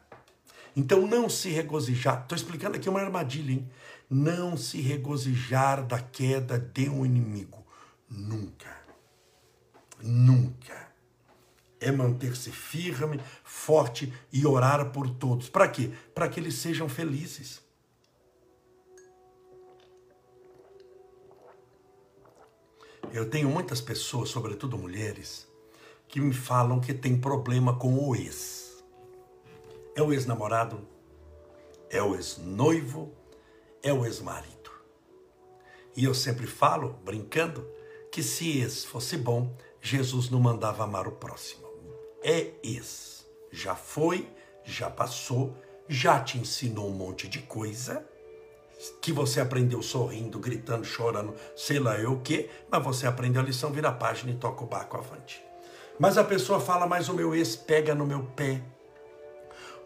Então, 0.74 1.06
não 1.06 1.28
se 1.28 1.50
regozijar. 1.50 2.22
Estou 2.22 2.36
explicando 2.36 2.78
aqui 2.78 2.88
uma 2.88 3.02
armadilha, 3.02 3.52
hein? 3.52 3.70
Não 4.12 4.56
se 4.56 4.80
regozijar 4.80 5.84
da 5.88 6.00
queda 6.00 6.60
de 6.60 6.88
um 6.90 7.04
inimigo. 7.04 7.66
Nunca. 8.08 8.80
Nunca 10.04 10.92
é 11.82 11.92
manter-se 11.92 12.52
firme, 12.52 13.20
forte 13.44 14.14
e 14.32 14.46
orar 14.46 14.92
por 14.92 15.10
todos. 15.10 15.50
Para 15.50 15.68
quê? 15.68 15.92
Para 16.14 16.30
que 16.30 16.40
eles 16.40 16.54
sejam 16.54 16.88
felizes. 16.88 17.60
Eu 23.12 23.30
tenho 23.30 23.50
muitas 23.50 23.82
pessoas, 23.82 24.30
sobretudo 24.30 24.78
mulheres, 24.78 25.48
que 26.08 26.22
me 26.22 26.34
falam 26.34 26.80
que 26.80 26.94
tem 26.94 27.20
problema 27.20 27.76
com 27.78 28.08
o 28.08 28.16
ex. 28.16 28.82
É 29.96 30.02
o 30.02 30.14
ex-namorado, 30.14 30.88
é 31.90 32.02
o 32.02 32.16
ex-noivo, 32.16 33.12
é 33.84 33.94
o 33.94 34.06
ex-marido. 34.06 34.72
E 35.96 36.04
eu 36.04 36.14
sempre 36.14 36.48
falo, 36.48 37.00
brincando, 37.04 37.68
que 38.12 38.24
se 38.24 38.60
ex 38.60 38.86
fosse 38.86 39.18
bom, 39.18 39.56
Jesus 39.82 40.30
não 40.30 40.40
mandava 40.40 40.84
amar 40.84 41.08
o 41.08 41.14
próximo 41.14 41.72
é 42.22 42.52
ex. 42.64 43.26
Já 43.52 43.76
foi, 43.76 44.30
já 44.64 44.90
passou, 44.90 45.58
já 45.88 46.20
te 46.20 46.38
ensinou 46.38 46.88
um 46.88 46.94
monte 46.94 47.28
de 47.28 47.40
coisa 47.40 48.06
que 49.02 49.12
você 49.12 49.40
aprendeu 49.40 49.82
sorrindo, 49.82 50.40
gritando, 50.40 50.84
chorando, 50.84 51.36
sei 51.56 51.80
lá 51.80 52.00
eu 52.00 52.14
o 52.14 52.22
quê, 52.22 52.50
mas 52.70 52.84
você 52.84 53.06
aprendeu 53.06 53.42
a 53.42 53.46
lição, 53.46 53.72
vira 53.72 53.90
a 53.90 53.94
página 53.94 54.32
e 54.32 54.36
toca 54.36 54.64
o 54.64 54.68
barco 54.68 54.98
avante. 54.98 55.44
Mas 56.00 56.18
a 56.18 56.24
pessoa 56.24 56.60
fala, 56.60 56.88
mas 56.88 57.08
o 57.08 57.14
meu 57.14 57.36
ex 57.36 57.56
pega 57.56 57.94
no 57.94 58.08
meu 58.08 58.24
pé, 58.36 58.64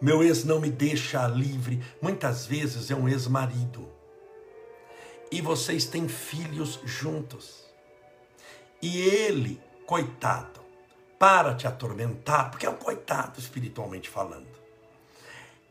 meu 0.05 0.23
ex 0.23 0.43
não 0.43 0.61
me 0.61 0.69
deixa 0.69 1.25
livre. 1.25 1.83
Muitas 1.99 2.45
vezes 2.45 2.91
é 2.91 2.95
um 2.95 3.09
ex-marido. 3.09 3.89
E 5.31 5.41
vocês 5.41 5.85
têm 5.85 6.07
filhos 6.07 6.79
juntos. 6.85 7.65
E 8.79 9.01
ele, 9.01 9.59
coitado, 9.87 10.59
para 11.17 11.55
te 11.55 11.65
atormentar, 11.65 12.51
porque 12.51 12.67
é 12.67 12.69
um 12.69 12.75
coitado 12.75 13.39
espiritualmente 13.39 14.07
falando. 14.07 14.45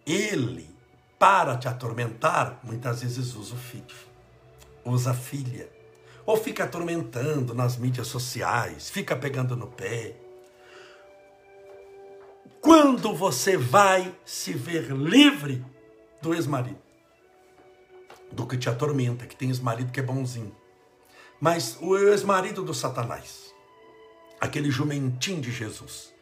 Ele, 0.04 0.68
para 1.16 1.56
te 1.56 1.68
atormentar, 1.68 2.58
muitas 2.64 3.02
vezes 3.02 3.36
usa 3.36 3.54
o 3.54 3.56
filho, 3.56 3.96
usa 4.84 5.12
a 5.12 5.14
filha, 5.14 5.68
ou 6.26 6.36
fica 6.36 6.64
atormentando 6.64 7.54
nas 7.54 7.76
mídias 7.76 8.08
sociais, 8.08 8.90
fica 8.90 9.14
pegando 9.14 9.54
no 9.54 9.68
pé. 9.68 10.23
Quando 12.64 13.14
você 13.14 13.58
vai 13.58 14.16
se 14.24 14.54
ver 14.54 14.90
livre 14.90 15.62
do 16.22 16.32
ex-marido? 16.32 16.78
Do 18.32 18.46
que 18.46 18.56
te 18.56 18.70
atormenta, 18.70 19.26
que 19.26 19.36
tem 19.36 19.50
ex-marido 19.50 19.92
que 19.92 20.00
é 20.00 20.02
bonzinho. 20.02 20.56
Mas 21.38 21.76
o 21.82 21.94
ex-marido 21.94 22.64
do 22.64 22.72
Satanás 22.72 23.52
aquele 24.40 24.70
jumentinho 24.70 25.42
de 25.42 25.52
Jesus. 25.52 26.14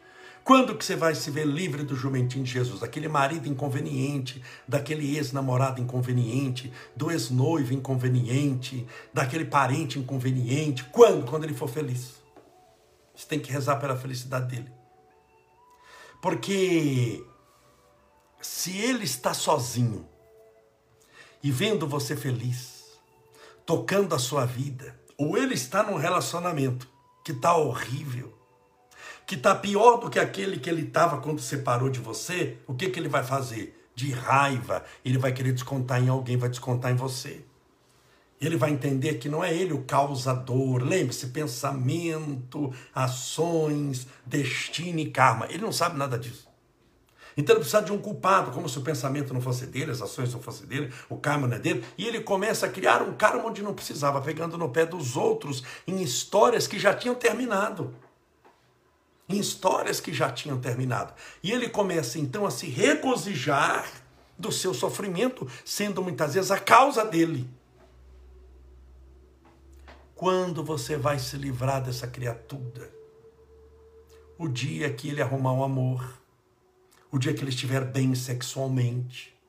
Quando 0.43 0.77
que 0.77 0.83
você 0.83 0.97
vai 0.97 1.15
se 1.15 1.31
ver 1.31 1.47
livre 1.47 1.81
do 1.81 1.95
jumentinho 1.95 2.43
de 2.43 2.51
Jesus? 2.51 2.81
Daquele 2.81 3.07
marido 3.07 3.47
inconveniente, 3.47 4.43
daquele 4.67 5.15
ex-namorado 5.15 5.79
inconveniente, 5.79 6.73
do 6.93 7.09
ex-noivo 7.09 7.73
inconveniente, 7.73 8.85
daquele 9.13 9.45
parente 9.45 9.97
inconveniente. 9.97 10.83
Quando? 10.91 11.25
Quando 11.25 11.45
ele 11.45 11.53
for 11.53 11.69
feliz. 11.69 12.21
Você 13.15 13.27
tem 13.27 13.39
que 13.39 13.49
rezar 13.49 13.77
pela 13.77 13.95
felicidade 13.95 14.53
dele. 14.53 14.82
Porque 16.23 17.21
se 18.39 18.77
ele 18.77 19.03
está 19.03 19.33
sozinho 19.33 20.07
e 21.43 21.51
vendo 21.51 21.85
você 21.85 22.15
feliz, 22.15 22.85
tocando 23.65 24.15
a 24.15 24.19
sua 24.19 24.45
vida, 24.45 24.97
ou 25.17 25.37
ele 25.37 25.53
está 25.53 25.83
num 25.83 25.97
relacionamento 25.97 26.87
que 27.25 27.33
está 27.33 27.57
horrível, 27.57 28.33
que 29.27 29.35
está 29.35 29.53
pior 29.53 29.97
do 29.97 30.09
que 30.09 30.17
aquele 30.17 30.57
que 30.61 30.69
ele 30.69 30.83
estava 30.83 31.19
quando 31.19 31.41
separou 31.41 31.89
de 31.89 31.99
você, 31.99 32.57
o 32.65 32.73
que, 32.73 32.89
que 32.89 32.97
ele 32.97 33.09
vai 33.09 33.25
fazer? 33.25 33.91
De 33.93 34.13
raiva, 34.13 34.85
ele 35.03 35.17
vai 35.17 35.33
querer 35.33 35.51
descontar 35.51 36.01
em 36.01 36.07
alguém, 36.07 36.37
vai 36.37 36.47
descontar 36.47 36.89
em 36.89 36.95
você. 36.95 37.43
Ele 38.45 38.57
vai 38.57 38.71
entender 38.71 39.15
que 39.15 39.29
não 39.29 39.41
é 39.41 39.53
ele 39.53 39.71
o 39.71 39.83
causador. 39.83 40.83
Lembre-se, 40.83 41.27
pensamento, 41.27 42.73
ações, 42.93 44.05
destino 44.25 44.99
e 44.99 45.09
karma. 45.09 45.47
Ele 45.49 45.63
não 45.63 45.71
sabe 45.71 45.97
nada 45.97 46.19
disso. 46.19 46.51
Então 47.37 47.55
ele 47.55 47.61
precisa 47.61 47.81
de 47.81 47.91
um 47.91 47.97
culpado, 47.97 48.51
como 48.51 48.67
se 48.67 48.77
o 48.77 48.81
pensamento 48.81 49.33
não 49.33 49.41
fosse 49.41 49.65
dele, 49.65 49.91
as 49.91 50.01
ações 50.01 50.31
não 50.33 50.41
fossem 50.41 50.67
dele, 50.67 50.93
o 51.09 51.17
karma 51.17 51.47
não 51.47 51.55
é 51.55 51.59
dele. 51.59 51.83
E 51.97 52.05
ele 52.05 52.19
começa 52.19 52.65
a 52.65 52.69
criar 52.69 53.01
um 53.01 53.13
karma 53.13 53.45
onde 53.45 53.63
não 53.63 53.73
precisava, 53.73 54.21
pegando 54.21 54.57
no 54.57 54.69
pé 54.69 54.85
dos 54.85 55.15
outros 55.15 55.63
em 55.87 56.01
histórias 56.01 56.67
que 56.67 56.77
já 56.77 56.93
tinham 56.93 57.15
terminado. 57.15 57.95
Em 59.27 59.39
histórias 59.39 59.99
que 59.99 60.13
já 60.13 60.29
tinham 60.29 60.59
terminado. 60.59 61.13
E 61.41 61.51
ele 61.51 61.69
começa 61.69 62.19
então 62.19 62.45
a 62.45 62.51
se 62.51 62.67
regozijar 62.67 63.89
do 64.37 64.51
seu 64.51 64.73
sofrimento, 64.73 65.47
sendo 65.63 66.03
muitas 66.03 66.33
vezes 66.33 66.51
a 66.51 66.59
causa 66.59 67.05
dele. 67.05 67.49
Quando 70.15 70.63
você 70.63 70.97
vai 70.97 71.19
se 71.19 71.37
livrar 71.37 71.83
dessa 71.83 72.07
criatura? 72.07 72.91
O 74.37 74.47
dia 74.47 74.91
que 74.93 75.09
ele 75.09 75.21
arrumar 75.21 75.53
um 75.53 75.63
amor 75.63 76.23
o 77.13 77.19
dia 77.19 77.31
que 77.31 77.43
ele 77.43 77.51
estiver 77.51 77.85
bem 77.85 78.15
sexualmente, 78.15 79.39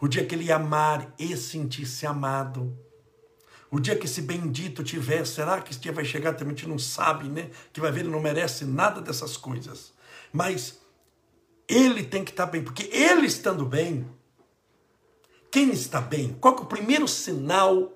o 0.00 0.06
dia 0.06 0.24
que 0.24 0.36
ele 0.36 0.52
amar 0.52 1.12
e 1.18 1.36
sentir-se 1.36 2.06
amado, 2.06 2.78
o 3.68 3.80
dia 3.80 3.96
que 3.96 4.06
esse 4.06 4.22
bendito 4.22 4.84
tiver, 4.84 5.26
será 5.26 5.60
que 5.60 5.72
esse 5.72 5.80
dia 5.80 5.92
vai 5.92 6.04
chegar? 6.04 6.34
Também 6.34 6.54
a 6.54 6.56
gente 6.56 6.68
não 6.68 6.78
sabe, 6.78 7.28
né? 7.28 7.50
Que 7.72 7.80
vai 7.80 7.90
ver, 7.90 8.00
ele 8.00 8.10
não 8.10 8.20
merece 8.20 8.64
nada 8.64 9.00
dessas 9.00 9.36
coisas. 9.36 9.92
Mas 10.32 10.78
ele 11.66 12.04
tem 12.04 12.22
que 12.22 12.30
estar 12.30 12.46
bem, 12.46 12.62
porque 12.62 12.84
ele 12.84 13.26
estando 13.26 13.66
bem, 13.66 14.06
quem 15.50 15.70
está 15.72 16.00
bem? 16.00 16.36
Qual 16.40 16.56
é 16.56 16.60
o 16.60 16.66
primeiro 16.66 17.08
sinal 17.08 17.95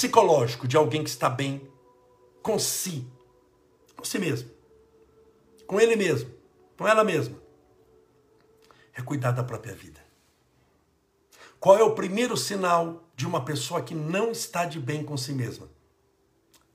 psicológico 0.00 0.66
de 0.66 0.78
alguém 0.78 1.04
que 1.04 1.10
está 1.10 1.28
bem 1.28 1.70
com 2.42 2.58
si? 2.58 3.06
Com 3.94 4.02
si 4.02 4.18
mesmo. 4.18 4.50
Com 5.66 5.78
ele 5.78 5.94
mesmo. 5.94 6.32
Com 6.78 6.88
ela 6.88 7.04
mesma 7.04 7.38
é 8.94 9.02
cuidar 9.02 9.32
da 9.32 9.44
própria 9.44 9.74
vida. 9.74 10.00
Qual 11.58 11.76
é 11.76 11.82
o 11.82 11.94
primeiro 11.94 12.34
sinal 12.34 13.04
de 13.14 13.26
uma 13.26 13.44
pessoa 13.44 13.82
que 13.82 13.94
não 13.94 14.30
está 14.30 14.64
de 14.64 14.80
bem 14.80 15.04
com 15.04 15.18
si 15.18 15.34
mesma? 15.34 15.68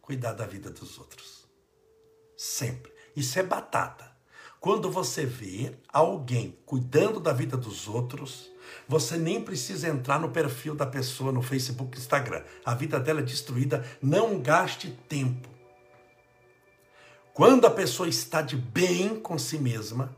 Cuidar 0.04 0.34
da 0.34 0.46
vida 0.46 0.70
dos 0.70 1.00
outros. 1.00 1.48
Sempre. 2.38 2.94
Isso 3.16 3.40
é 3.40 3.44
batata. 3.44 4.16
Quando 4.60 4.92
você 4.92 5.26
vê 5.26 5.76
alguém 5.92 6.60
cuidando 6.64 7.20
da 7.20 7.34
vida 7.34 7.58
dos 7.58 7.88
outros, 7.88 8.52
você 8.88 9.18
nem 9.18 9.42
precisa 9.42 9.88
entrar 9.88 10.20
no 10.20 10.30
perfil 10.30 10.76
da 10.76 10.86
pessoa 10.86 11.32
no 11.32 11.42
Facebook, 11.42 11.98
Instagram. 11.98 12.44
A 12.64 12.74
vida 12.74 13.00
dela 13.00 13.20
é 13.20 13.24
destruída. 13.24 13.86
Não 14.02 14.40
gaste 14.40 14.90
tempo. 15.08 15.50
Quando 17.34 17.66
a 17.66 17.72
pessoa 17.72 18.08
está 18.08 18.42
de 18.42 18.56
bem 18.56 19.20
com 19.20 19.38
si 19.38 19.58
mesma, 19.58 20.16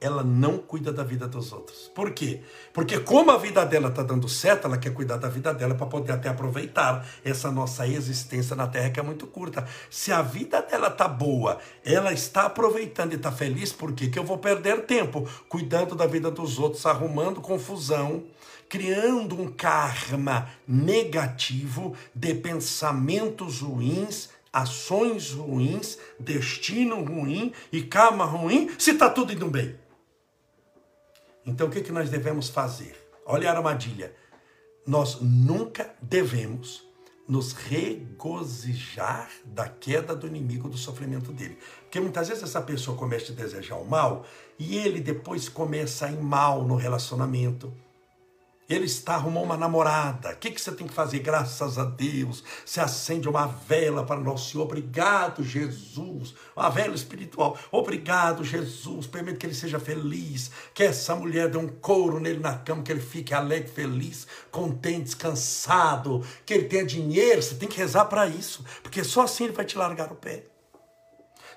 ela 0.00 0.22
não 0.22 0.58
cuida 0.58 0.92
da 0.92 1.02
vida 1.02 1.26
dos 1.26 1.52
outros. 1.52 1.90
Por 1.94 2.12
quê? 2.12 2.40
Porque 2.72 3.00
como 3.00 3.30
a 3.30 3.38
vida 3.38 3.64
dela 3.64 3.88
está 3.88 4.02
dando 4.02 4.28
certo, 4.28 4.66
ela 4.66 4.78
quer 4.78 4.92
cuidar 4.92 5.16
da 5.16 5.28
vida 5.28 5.52
dela 5.52 5.74
para 5.74 5.86
poder 5.86 6.12
até 6.12 6.28
aproveitar 6.28 7.06
essa 7.24 7.50
nossa 7.50 7.86
existência 7.86 8.54
na 8.54 8.68
Terra 8.68 8.90
que 8.90 9.00
é 9.00 9.02
muito 9.02 9.26
curta. 9.26 9.66
Se 9.90 10.12
a 10.12 10.22
vida 10.22 10.62
dela 10.62 10.90
tá 10.90 11.08
boa, 11.08 11.58
ela 11.84 12.12
está 12.12 12.42
aproveitando 12.42 13.12
e 13.12 13.16
está 13.16 13.32
feliz, 13.32 13.72
por 13.72 13.92
quê? 13.92 14.08
Que 14.08 14.18
eu 14.18 14.24
vou 14.24 14.38
perder 14.38 14.84
tempo 14.84 15.28
cuidando 15.48 15.94
da 15.94 16.06
vida 16.06 16.30
dos 16.30 16.58
outros, 16.58 16.86
arrumando 16.86 17.40
confusão, 17.40 18.24
criando 18.68 19.40
um 19.40 19.50
karma 19.50 20.48
negativo 20.66 21.96
de 22.14 22.34
pensamentos 22.34 23.60
ruins, 23.60 24.28
ações 24.52 25.32
ruins, 25.32 25.98
destino 26.20 27.02
ruim 27.02 27.52
e 27.72 27.82
karma 27.82 28.24
ruim, 28.24 28.70
se 28.78 28.92
está 28.92 29.10
tudo 29.10 29.32
indo 29.32 29.46
bem. 29.46 29.87
Então 31.48 31.66
o 31.66 31.70
que, 31.70 31.80
que 31.80 31.90
nós 31.90 32.10
devemos 32.10 32.50
fazer? 32.50 32.94
Olha 33.24 33.50
a 33.50 33.56
armadilha. 33.56 34.14
Nós 34.86 35.18
nunca 35.20 35.94
devemos 36.00 36.86
nos 37.26 37.52
regozijar 37.52 39.30
da 39.46 39.66
queda 39.66 40.14
do 40.14 40.26
inimigo, 40.26 40.68
do 40.68 40.76
sofrimento 40.76 41.32
dele. 41.32 41.58
Porque 41.82 42.00
muitas 42.00 42.28
vezes 42.28 42.42
essa 42.42 42.60
pessoa 42.60 42.96
começa 42.96 43.32
a 43.32 43.34
desejar 43.34 43.76
o 43.76 43.84
mal 43.84 44.26
e 44.58 44.76
ele 44.76 45.00
depois 45.00 45.48
começa 45.48 46.06
a 46.06 46.12
ir 46.12 46.20
mal 46.20 46.64
no 46.64 46.76
relacionamento 46.76 47.72
ele 48.68 48.84
está 48.84 49.14
arrumando 49.14 49.44
uma 49.44 49.56
namorada. 49.56 50.30
O 50.30 50.36
que, 50.36 50.50
que 50.50 50.60
você 50.60 50.70
tem 50.72 50.86
que 50.86 50.92
fazer? 50.92 51.20
Graças 51.20 51.78
a 51.78 51.84
Deus. 51.84 52.44
Você 52.66 52.80
acende 52.80 53.26
uma 53.26 53.46
vela 53.46 54.04
para 54.04 54.20
Nosso 54.20 54.50
Senhor. 54.50 54.64
Obrigado, 54.64 55.42
Jesus. 55.42 56.34
Uma 56.54 56.68
vela 56.68 56.94
espiritual. 56.94 57.58
Obrigado, 57.72 58.44
Jesus. 58.44 59.06
Permite 59.06 59.38
que 59.38 59.46
ele 59.46 59.54
seja 59.54 59.80
feliz. 59.80 60.50
Que 60.74 60.82
essa 60.82 61.14
mulher 61.14 61.48
dê 61.48 61.56
um 61.56 61.68
couro 61.68 62.20
nele 62.20 62.40
na 62.40 62.58
cama. 62.58 62.82
Que 62.82 62.92
ele 62.92 63.00
fique 63.00 63.32
alegre, 63.32 63.70
feliz, 63.70 64.26
contente, 64.50 65.04
descansado. 65.04 66.22
Que 66.44 66.52
ele 66.52 66.64
tenha 66.64 66.84
dinheiro. 66.84 67.42
Você 67.42 67.54
tem 67.54 67.68
que 67.68 67.78
rezar 67.78 68.04
para 68.04 68.26
isso. 68.26 68.62
Porque 68.82 69.02
só 69.02 69.22
assim 69.22 69.44
ele 69.44 69.54
vai 69.54 69.64
te 69.64 69.78
largar 69.78 70.12
o 70.12 70.16
pé. 70.16 70.44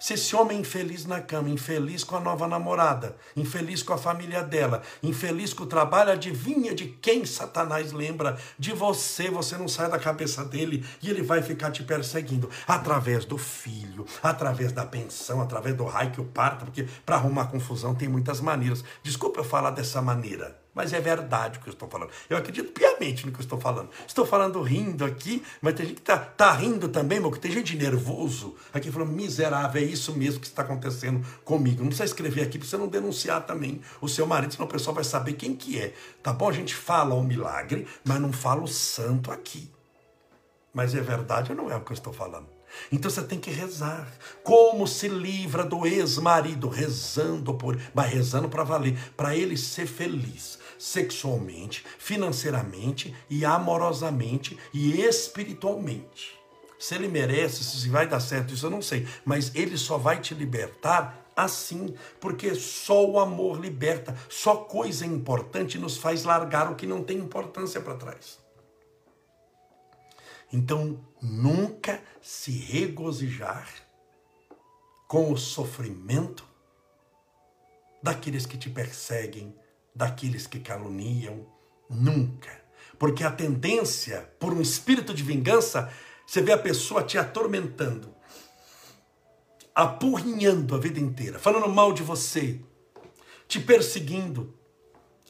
Se 0.02 0.16
esse 0.16 0.36
homem 0.36 0.58
é 0.58 0.62
infeliz 0.62 1.06
na 1.06 1.22
cama, 1.22 1.48
infeliz 1.48 2.04
com 2.04 2.16
a 2.16 2.20
nova 2.20 2.48
namorada, 2.48 3.16
infeliz 3.38 3.84
com 3.84 3.94
a 3.94 4.00
família 4.00 4.42
dela, 4.42 4.82
infeliz 5.04 5.54
com 5.54 5.64
o 5.64 5.68
trabalho, 5.68 6.12
adivinha 6.12 6.74
de 6.74 6.88
quem 6.88 7.24
Satanás 7.24 7.92
lembra? 7.92 8.36
De 8.58 8.74
você, 8.74 9.30
você 9.30 9.56
não 9.58 9.68
sai 9.68 9.92
da 9.92 10.00
cabeça 10.00 10.44
dele 10.44 10.84
e 11.04 11.10
ele 11.12 11.22
vai 11.22 11.44
ficar 11.44 11.70
te 11.70 11.84
perseguindo 11.84 12.50
através 12.68 13.26
do 13.26 13.38
filho, 13.38 14.04
através 14.24 14.72
da 14.72 14.88
pensão, 14.88 15.40
através 15.40 15.76
do 15.76 15.86
raio 15.86 16.10
que 16.10 16.20
o 16.20 16.26
parta, 16.26 16.66
porque 16.66 16.88
para 17.06 17.18
arrumar 17.18 17.52
confusão 17.52 17.94
tem 17.94 18.08
muitas 18.08 18.42
maneiras. 18.42 18.84
Desculpa 19.04 19.42
eu 19.42 19.44
falar 19.44 19.70
dessa 19.70 20.02
maneira. 20.02 20.61
Mas 20.74 20.94
é 20.94 21.02
verdade 21.02 21.60
o 21.60 21.62
que 21.62 21.68
eu 21.68 21.74
estou 21.74 21.90
falando. 21.90 22.12
Eu 22.30 22.38
acredito 22.38 22.72
piamente 22.72 23.26
no 23.26 23.32
que 23.32 23.40
eu 23.40 23.44
estou 23.44 23.60
falando. 23.60 23.90
Estou 24.08 24.26
falando 24.26 24.62
rindo 24.62 25.04
aqui, 25.04 25.44
mas 25.62 25.74
tem 25.74 25.86
gente 25.86 25.96
que 25.96 26.02
está 26.02 26.18
tá 26.18 26.54
rindo 26.54 26.88
também, 26.88 27.20
meu, 27.20 27.30
que 27.30 27.40
tem 27.40 27.52
gente 27.52 27.76
nervoso 27.76 28.56
aqui 28.74 28.90
falando, 28.90 29.12
miserável, 29.12 29.82
é 29.82 29.86
isso 29.86 30.14
mesmo 30.14 30.40
que 30.40 30.48
está 30.48 30.62
acontecendo 30.62 31.26
comigo. 31.44 31.82
Não 31.82 31.88
precisa 31.88 32.06
escrever 32.06 32.44
aqui 32.44 32.58
para 32.58 32.68
você 32.68 32.78
não 32.78 32.88
denunciar 32.88 33.46
também 33.46 33.82
o 34.00 34.08
seu 34.08 34.26
marido, 34.26 34.54
senão 34.54 34.66
o 34.66 34.70
pessoal 34.70 34.96
vai 34.96 35.04
saber 35.04 35.34
quem 35.34 35.54
que 35.54 35.78
é. 35.78 35.94
Tá 36.24 36.32
bom? 36.32 36.48
A 36.48 36.54
gente 36.54 36.74
fala 36.74 37.16
o 37.16 37.24
milagre, 37.24 37.86
mas 38.06 38.22
não 38.22 38.32
fala 38.32 38.62
o 38.62 38.68
santo 38.68 39.30
aqui. 39.30 39.70
Mas 40.74 40.96
é 40.96 41.02
verdade 41.02 41.52
ou 41.52 41.58
não 41.58 41.70
é 41.70 41.76
o 41.76 41.82
que 41.82 41.92
eu 41.92 41.96
estou 41.96 42.14
falando? 42.14 42.48
Então 42.92 43.10
você 43.10 43.22
tem 43.22 43.40
que 43.40 43.52
rezar. 43.52 44.08
Como 44.44 44.88
se 44.88 45.08
livra 45.08 45.64
do 45.64 45.86
ex-marido? 45.86 46.70
Rezando 46.70 47.54
por, 47.54 47.80
mas 47.94 48.12
rezando 48.12 48.50
para 48.50 48.64
valer, 48.64 48.98
para 49.16 49.36
ele 49.36 49.58
ser 49.58 49.88
feliz 49.88 50.60
sexualmente, 50.82 51.86
financeiramente 52.00 53.14
e 53.30 53.46
amorosamente 53.46 54.58
e 54.74 55.00
espiritualmente. 55.02 56.40
Se 56.80 56.96
ele 56.96 57.08
merece, 57.08 57.64
se 57.64 57.88
vai 57.88 58.08
dar 58.08 58.20
certo, 58.20 58.56
isso 58.56 58.66
eu 58.66 58.72
não 58.72 58.82
sei, 58.82 59.08
mas 59.24 59.52
ele 59.54 59.78
só 59.78 60.00
vai 60.00 60.20
te 60.20 60.34
libertar 60.34 61.30
assim, 61.36 61.94
porque 62.20 62.56
só 62.56 63.06
o 63.06 63.20
amor 63.20 63.60
liberta, 63.60 64.16
só 64.28 64.56
coisa 64.56 65.06
importante 65.06 65.78
nos 65.78 65.98
faz 65.98 66.24
largar 66.24 66.72
o 66.72 66.76
que 66.76 66.88
não 66.88 67.04
tem 67.04 67.18
importância 67.18 67.80
para 67.80 67.96
trás. 67.96 68.40
Então, 70.52 71.00
nunca 71.22 72.02
se 72.22 72.52
regozijar 72.52 73.70
com 75.08 75.32
o 75.32 75.38
sofrimento 75.38 76.46
daqueles 78.02 78.46
que 78.46 78.58
te 78.58 78.70
perseguem, 78.70 79.54
daqueles 79.94 80.48
que 80.48 80.60
caluniam, 80.60 81.46
nunca. 81.90 82.50
Porque 82.98 83.24
a 83.24 83.32
tendência, 83.32 84.34
por 84.40 84.54
um 84.54 84.62
espírito 84.62 85.14
de 85.14 85.24
vingança, 85.24 85.92
você 86.26 86.42
vê 86.42 86.54
a 86.54 86.58
pessoa 86.58 87.04
te 87.04 87.18
atormentando, 87.18 88.16
apurrinhando 89.76 90.76
a 90.76 90.80
vida 90.80 90.98
inteira, 90.98 91.38
falando 91.38 91.68
mal 91.68 91.92
de 91.92 92.04
você, 92.04 92.62
te 93.50 93.60
perseguindo. 93.60 94.58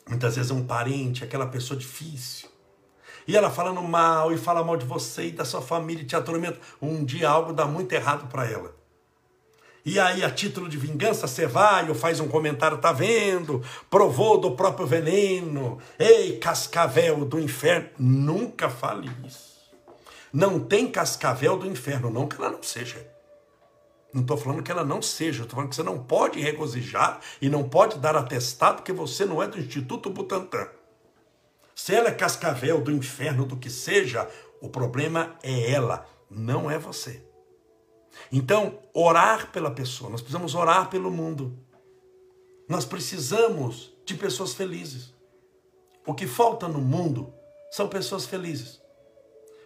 Muitas 0.07 0.35
vezes 0.35 0.51
é 0.51 0.53
um 0.53 0.63
parente, 0.63 1.23
aquela 1.23 1.47
pessoa 1.47 1.79
difícil. 1.79 2.50
E 3.27 3.35
ela 3.35 3.49
falando 3.49 3.81
mal 3.81 4.31
e 4.31 4.37
fala 4.37 4.63
mal 4.63 4.77
de 4.77 4.85
você 4.85 5.27
e 5.27 5.31
da 5.31 5.45
sua 5.45 5.61
família, 5.61 6.05
te 6.05 6.15
atormenta. 6.15 6.59
Um 6.81 7.03
dia 7.03 7.29
algo 7.29 7.53
dá 7.53 7.65
muito 7.65 7.91
errado 7.93 8.27
para 8.27 8.49
ela. 8.49 8.75
E 9.83 9.99
aí, 9.99 10.23
a 10.23 10.29
título 10.29 10.69
de 10.69 10.77
vingança, 10.77 11.25
você 11.25 11.47
vai 11.47 11.89
ou 11.89 11.95
faz 11.95 12.19
um 12.19 12.27
comentário, 12.27 12.77
tá 12.77 12.91
vendo? 12.91 13.63
Provou 13.89 14.39
do 14.39 14.51
próprio 14.51 14.85
veneno. 14.85 15.79
Ei, 15.97 16.37
cascavel 16.37 17.25
do 17.25 17.39
inferno. 17.39 17.89
Nunca 17.97 18.69
fale 18.69 19.11
isso. 19.25 19.59
Não 20.31 20.59
tem 20.59 20.89
cascavel 20.89 21.57
do 21.57 21.67
inferno, 21.67 22.11
não 22.11 22.27
que 22.27 22.35
ela 22.35 22.51
não 22.51 22.61
seja. 22.61 23.05
Não 24.13 24.21
estou 24.21 24.37
falando 24.37 24.61
que 24.61 24.71
ela 24.71 24.83
não 24.83 25.01
seja, 25.01 25.43
estou 25.43 25.55
falando 25.55 25.69
que 25.69 25.75
você 25.75 25.83
não 25.83 25.97
pode 26.03 26.39
regozijar 26.39 27.19
e 27.41 27.49
não 27.49 27.67
pode 27.67 27.97
dar 27.97 28.15
atestado 28.15 28.83
que 28.83 28.91
você 28.91 29.25
não 29.25 29.41
é 29.41 29.47
do 29.47 29.57
Instituto 29.57 30.09
Butantan. 30.09 30.67
Se 31.81 31.95
ela 31.95 32.09
é 32.09 32.13
cascavel 32.13 32.79
do 32.79 32.91
inferno, 32.91 33.43
do 33.43 33.57
que 33.57 33.67
seja, 33.67 34.29
o 34.61 34.69
problema 34.69 35.35
é 35.41 35.71
ela, 35.71 36.07
não 36.29 36.69
é 36.69 36.77
você. 36.77 37.25
Então, 38.31 38.77
orar 38.93 39.51
pela 39.51 39.71
pessoa, 39.71 40.07
nós 40.07 40.21
precisamos 40.21 40.53
orar 40.53 40.91
pelo 40.91 41.09
mundo. 41.09 41.57
Nós 42.69 42.85
precisamos 42.85 43.97
de 44.05 44.13
pessoas 44.13 44.53
felizes. 44.53 45.11
O 46.05 46.13
que 46.13 46.27
falta 46.27 46.67
no 46.67 46.79
mundo 46.79 47.33
são 47.71 47.87
pessoas 47.87 48.27
felizes. 48.27 48.79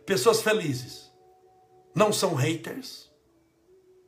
Pessoas 0.05 0.41
felizes 0.41 1.11
não 1.93 2.13
são 2.13 2.33
haters, 2.33 3.11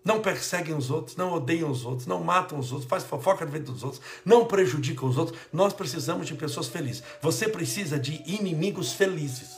não 0.08 0.22
perseguem 0.22 0.74
os 0.74 0.90
outros, 0.90 1.18
não 1.18 1.34
odeiam 1.34 1.70
os 1.70 1.84
outros, 1.84 2.08
não 2.08 2.24
matam 2.24 2.58
os 2.58 2.72
outros, 2.72 2.90
faz 2.90 3.04
fofoca 3.04 3.44
na 3.44 3.52
vida 3.52 3.70
dos 3.70 3.84
outros, 3.84 4.02
não 4.24 4.46
prejudicam 4.46 5.10
os 5.10 5.18
outros. 5.18 5.38
Nós 5.52 5.74
precisamos 5.74 6.26
de 6.26 6.34
pessoas 6.34 6.70
felizes. 6.70 7.04
Você 7.22 7.50
precisa 7.50 8.00
de 8.00 8.24
inimigos 8.26 8.94
felizes. 8.94 9.50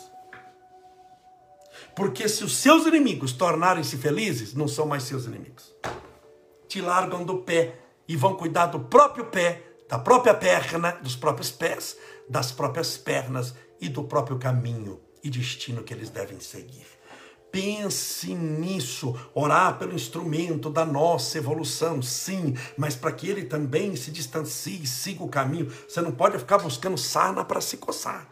Porque 1.96 2.28
se 2.28 2.44
os 2.44 2.58
seus 2.58 2.88
inimigos 2.88 3.32
tornarem-se 3.32 3.96
felizes, 3.98 4.56
não 4.56 4.68
são 4.68 4.88
mais 4.88 5.04
seus 5.04 5.26
inimigos. 5.26 5.72
Te 6.68 6.82
largam 6.82 7.24
do 7.24 7.38
pé 7.38 7.76
e 8.08 8.16
vão 8.16 8.34
cuidar 8.34 8.66
do 8.66 8.80
próprio 8.80 9.26
pé, 9.26 9.62
da 9.88 10.00
própria 10.00 10.34
perna, 10.34 10.94
dos 10.94 11.16
próprios 11.16 11.52
pés, 11.52 11.96
das 12.28 12.52
próprias 12.52 12.98
pernas 12.98 13.54
e 13.80 13.88
do 13.88 14.04
próprio 14.04 14.40
caminho 14.40 15.00
e 15.24 15.30
destino 15.30 15.84
que 15.84 15.94
eles 15.94 16.10
devem 16.10 16.40
seguir. 16.40 16.99
Pense 17.52 18.34
nisso, 18.36 19.16
orar 19.34 19.80
pelo 19.80 19.96
instrumento 19.96 20.70
da 20.70 20.86
nossa 20.86 21.38
evolução, 21.38 22.02
sim, 22.02 22.56
mas 22.78 22.96
para 22.96 23.12
que 23.12 23.28
ele 23.28 23.46
também 23.46 23.96
se 23.96 24.12
distancie 24.12 24.84
e 24.84 24.88
siga 24.88 25.24
o 25.24 25.30
caminho. 25.30 25.72
Você 25.88 26.00
não 26.00 26.12
pode 26.12 26.38
ficar 26.38 26.60
buscando 26.60 26.98
sarna 26.98 27.44
para 27.44 27.60
se 27.60 27.78
coçar. 27.78 28.30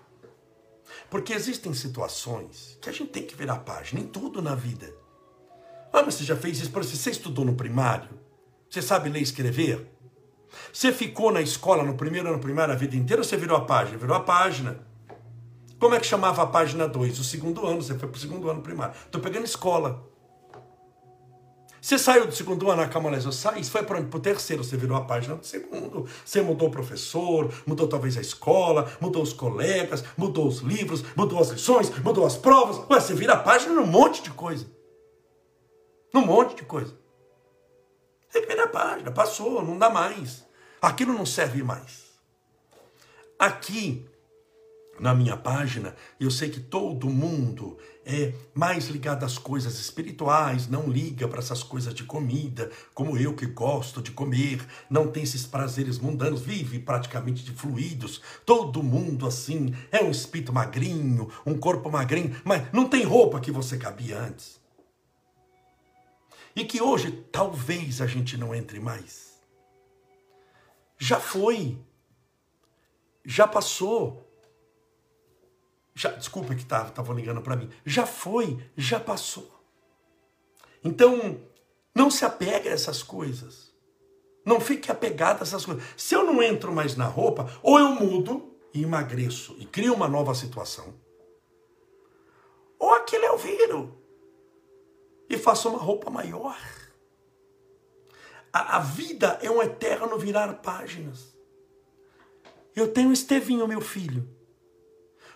Porque 1.10 1.34
existem 1.34 1.74
situações 1.74 2.78
que 2.82 2.90
a 2.90 2.92
gente 2.92 3.10
tem 3.10 3.24
que 3.24 3.36
virar 3.36 3.58
página 3.60 4.00
em 4.00 4.08
tudo 4.08 4.42
na 4.42 4.54
vida. 4.54 4.94
Ah, 5.92 6.04
mas 6.04 6.16
você 6.16 6.24
já 6.24 6.36
fez 6.36 6.60
isso? 6.60 6.70
Você 6.72 7.10
estudou 7.10 7.46
no 7.46 7.56
primário? 7.56 8.10
Você 8.70 8.82
sabe 8.82 9.10
ler 9.10 9.20
e 9.20 9.24
escrever? 9.24 9.90
Você 10.72 10.92
ficou 10.92 11.32
na 11.32 11.42
escola 11.42 11.84
no 11.84 11.96
primeiro 11.96 12.30
ano 12.30 12.40
primário 12.40 12.74
a 12.74 12.78
vida 12.78 12.96
inteira 12.96 13.22
ou 13.22 13.28
você 13.28 13.38
virou 13.38 13.58
a 13.58 13.66
página? 13.66 13.98
Virou 13.98 14.16
a 14.16 14.20
página. 14.20 14.80
Como 15.80 15.94
é 15.94 16.00
que 16.00 16.08
chamava 16.08 16.42
a 16.42 16.48
página 16.48 16.88
2? 16.88 17.20
O 17.20 17.24
segundo 17.24 17.66
ano, 17.66 17.82
você 17.82 17.98
foi 17.98 18.08
para 18.08 18.18
o 18.18 18.20
segundo 18.20 18.50
ano 18.50 18.62
primário. 18.62 18.96
Estou 19.06 19.22
pegando 19.22 19.46
escola. 19.46 20.08
Você 21.80 21.98
saiu 21.98 22.26
do 22.26 22.36
segundo 22.36 22.70
ano, 22.70 22.90
calma, 22.90 23.12
eu 23.12 23.32
saí, 23.32 23.64
foi 23.64 23.84
para 23.84 24.00
o 24.00 24.20
terceiro, 24.20 24.64
você 24.64 24.76
virou 24.76 24.98
a 24.98 25.06
página 25.06 25.36
do 25.36 25.46
segundo. 25.46 26.06
Você 26.26 26.42
mudou 26.42 26.68
o 26.68 26.72
professor, 26.72 27.54
mudou 27.66 27.88
talvez 27.88 28.18
a 28.18 28.22
escola, 28.22 28.92
mudou 29.00 29.22
os 29.22 29.32
colegas, 29.32 30.04
mudou 30.18 30.48
os 30.48 30.60
livros, 30.60 31.04
mudou 31.16 31.40
as 31.40 31.50
lições, 31.50 31.90
mudou 32.00 32.26
as 32.26 32.36
provas. 32.36 32.78
Ué, 32.90 33.00
você 33.00 33.14
vira 33.14 33.34
a 33.34 33.38
página 33.38 33.74
num 33.74 33.86
monte 33.86 34.22
de 34.24 34.32
coisa. 34.32 34.70
Num 36.14 36.26
monte 36.26 36.56
de 36.56 36.64
coisa. 36.64 36.94
Você 38.28 38.46
vira 38.46 38.66
a 38.66 38.68
página, 38.68 39.12
passou, 39.12 39.64
não 39.64 39.78
dá 39.78 39.90
mais. 39.90 40.46
Aquilo 40.82 41.14
não 41.14 41.26
serve 41.26 41.64
mais. 41.64 42.08
Aqui, 43.40 44.10
na 45.00 45.14
minha 45.14 45.38
página, 45.38 45.96
eu 46.20 46.32
sei 46.32 46.50
que 46.50 46.60
todo 46.60 47.10
mundo 47.10 47.78
é 48.06 48.34
mais 48.54 48.88
ligado 48.88 49.24
às 49.24 49.38
coisas 49.38 49.78
espirituais, 49.80 50.68
não 50.68 50.90
liga 50.90 51.28
para 51.28 51.40
essas 51.40 51.62
coisas 51.62 51.94
de 51.94 52.04
comida, 52.04 52.72
como 52.94 53.18
eu 53.18 53.34
que 53.36 53.46
gosto 53.46 54.02
de 54.02 54.12
comer, 54.12 54.66
não 54.90 55.08
tem 55.12 55.24
esses 55.24 55.46
prazeres 55.46 56.00
mundanos, 56.00 56.42
vive 56.42 56.80
praticamente 56.80 57.44
de 57.44 57.52
fluidos. 57.52 58.22
Todo 58.46 58.82
mundo 58.82 59.28
assim 59.28 59.76
é 59.92 60.02
um 60.02 60.10
espírito 60.10 60.54
magrinho, 60.54 61.30
um 61.46 61.58
corpo 61.58 61.92
magrinho, 61.92 62.36
mas 62.44 62.72
não 62.72 62.88
tem 62.88 63.04
roupa 63.04 63.40
que 63.40 63.52
você 63.52 63.78
cabia 63.78 64.20
antes. 64.20 64.60
E 66.56 66.66
que 66.66 66.82
hoje 66.82 67.12
talvez 67.32 68.02
a 68.02 68.08
gente 68.08 68.36
não 68.36 68.56
entre 68.56 68.80
mais. 68.80 69.38
Já 70.98 71.20
foi. 71.20 71.78
Já 73.24 73.48
passou 73.48 74.27
já, 75.98 76.12
desculpa 76.12 76.54
que 76.54 76.62
estavam 76.62 76.92
tá, 76.92 77.14
ligando 77.14 77.42
para 77.42 77.56
mim. 77.56 77.72
Já 77.84 78.06
foi, 78.06 78.64
já 78.78 79.00
passou. 79.00 79.52
Então, 80.84 81.42
não 81.94 82.12
se 82.12 82.24
apegue 82.24 82.70
a 82.70 82.72
essas 82.72 83.02
coisas. 83.02 83.74
Não 84.46 84.62
fique 84.62 84.92
apegado 84.92 85.40
a 85.40 85.42
essas 85.42 85.66
coisas. 85.66 85.84
Se 85.98 86.14
eu 86.14 86.24
não 86.24 86.42
entro 86.42 86.72
mais 86.72 86.96
na 86.96 87.08
roupa, 87.08 87.52
ou 87.64 87.80
eu 87.80 87.90
mudo 87.90 88.56
e 88.72 88.84
emagreço 88.84 89.56
e 89.58 89.66
crio 89.66 89.96
uma 89.96 90.08
nova 90.08 90.36
situação, 90.36 90.94
ou 92.78 92.94
aquilo 92.94 93.26
eu 93.26 93.38
viro 93.40 93.98
e 95.28 95.36
faço 95.36 95.68
uma 95.68 95.80
roupa 95.80 96.12
maior. 96.12 96.56
A, 98.54 98.78
a 98.78 98.80
vida 98.80 99.40
é 99.42 99.50
um 99.50 99.64
eterno 99.64 100.16
virar 100.20 100.62
páginas. 100.62 101.36
Eu 102.76 102.94
tenho 102.94 103.12
Estevinho, 103.12 103.68
meu 103.68 103.82
filho. 103.82 104.37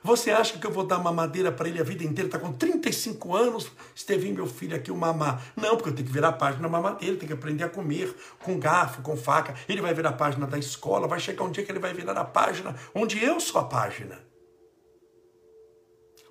Você 0.04 0.32
acha 0.32 0.58
que 0.58 0.66
eu 0.66 0.72
vou 0.72 0.84
dar 0.84 0.98
mamadeira 0.98 1.52
para 1.52 1.70
ele 1.70 1.80
a 1.80 1.84
vida 1.84 2.04
inteira? 2.04 2.28
Está 2.28 2.40
com 2.40 2.52
35 2.52 3.36
anos, 3.36 3.72
Estevinho, 3.94 4.34
meu 4.34 4.48
filho, 4.48 4.76
aqui 4.76 4.92
o 4.92 4.96
mamar. 4.96 5.54
Não, 5.56 5.76
porque 5.76 5.90
eu 5.90 5.96
tenho 5.96 6.08
que 6.08 6.14
virar 6.14 6.30
a 6.30 6.34
página 6.34 6.64
da 6.64 6.70
mamadeira, 6.70 7.18
tem 7.18 7.28
que 7.28 7.34
aprender 7.34 7.64
a 7.64 7.70
comer 7.70 8.16
com 8.44 8.58
garfo, 8.58 9.04
com 9.04 9.16
faca. 9.16 9.54
Ele 9.70 9.80
vai 9.80 9.94
virar 9.94 10.10
a 10.10 10.14
página 10.14 10.48
da 10.48 10.58
escola, 10.58 11.08
vai 11.08 11.20
chegar 11.20 11.44
um 11.44 11.52
dia 11.52 11.64
que 11.64 11.72
ele 11.72 11.78
vai 11.78 11.94
virar 11.94 12.18
a 12.18 12.26
página 12.26 12.76
onde 12.96 13.24
eu 13.24 13.40
sou 13.40 13.62
a 13.62 13.66
página. 13.66 14.20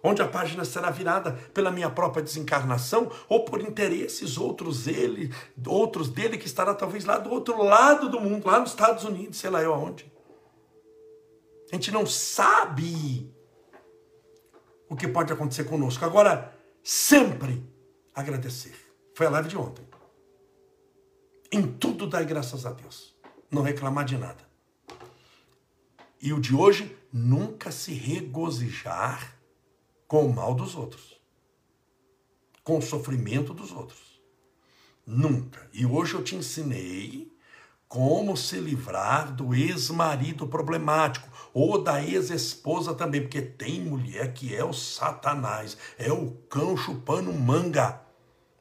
Onde 0.02 0.20
a 0.20 0.26
página 0.26 0.64
será 0.64 0.90
virada 0.90 1.33
pela 1.54 1.70
minha 1.70 1.90
própria 1.90 2.24
desencarnação 2.24 3.09
ou 3.28 3.44
por 3.44 3.61
interesses 3.61 4.37
outros 4.37 4.88
ele, 4.88 5.33
outros 5.64 6.09
dele 6.09 6.38
que 6.38 6.46
estará 6.46 6.74
talvez 6.74 7.04
lá 7.04 7.18
do 7.18 7.30
outro 7.30 7.62
lado 7.62 8.09
do 8.09 8.18
mundo, 8.18 8.46
lá 8.46 8.59
nos 8.59 8.70
Estados 8.70 9.04
Unidos, 9.04 9.38
sei 9.38 9.50
lá 9.50 9.62
eu 9.62 9.72
aonde. 9.72 10.11
A 11.70 11.76
gente 11.76 11.92
não 11.92 12.04
sabe 12.04 13.30
o 14.90 14.96
que 14.96 15.07
pode 15.07 15.33
acontecer 15.33 15.64
conosco. 15.64 16.05
Agora, 16.05 16.53
sempre 16.83 17.64
agradecer. 18.12 18.74
Foi 19.14 19.26
a 19.26 19.31
live 19.31 19.48
de 19.48 19.57
ontem. 19.57 19.87
Em 21.53 21.62
tudo 21.62 22.09
dar 22.09 22.24
graças 22.24 22.66
a 22.66 22.72
Deus. 22.72 23.16
Não 23.50 23.62
reclamar 23.62 24.05
de 24.05 24.18
nada. 24.18 24.48
E 26.20 26.33
o 26.33 26.40
de 26.40 26.55
hoje, 26.55 26.96
nunca 27.12 27.70
se 27.70 27.94
regozijar 27.94 29.37
com 30.09 30.26
o 30.26 30.33
mal 30.35 30.55
dos 30.55 30.74
outros. 30.74 31.20
Com 32.64 32.79
o 32.79 32.83
sofrimento 32.83 33.55
dos 33.55 33.72
outros. 33.72 34.20
Nunca. 35.07 35.68
E 35.72 35.87
hoje 35.87 36.14
eu 36.14 36.22
te 36.22 36.35
ensinei 36.35 37.33
como 37.90 38.37
se 38.37 38.61
livrar 38.61 39.33
do 39.33 39.53
ex-marido 39.53 40.46
problemático 40.46 41.29
ou 41.53 41.83
da 41.83 42.00
ex-esposa 42.00 42.94
também, 42.94 43.20
porque 43.20 43.42
tem 43.42 43.81
mulher 43.81 44.33
que 44.33 44.55
é 44.55 44.64
o 44.64 44.72
satanás, 44.72 45.76
é 45.98 46.12
o 46.12 46.31
cão 46.48 46.76
chupando 46.76 47.33
manga. 47.33 48.00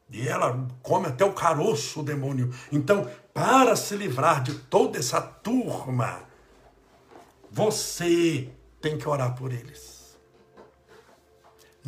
E 0.09 0.27
ela 0.27 0.67
come 0.81 1.05
até 1.05 1.23
o 1.23 1.31
caroço, 1.31 1.99
o 1.99 2.03
demônio. 2.03 2.51
Então, 2.71 3.07
para 3.31 3.75
se 3.75 3.95
livrar 3.95 4.41
de 4.41 4.55
toda 4.55 4.97
essa 4.97 5.21
turma, 5.21 6.21
você 7.51 8.49
tem 8.81 8.97
que 8.97 9.07
orar 9.07 9.35
por 9.35 9.53
eles. 9.53 9.98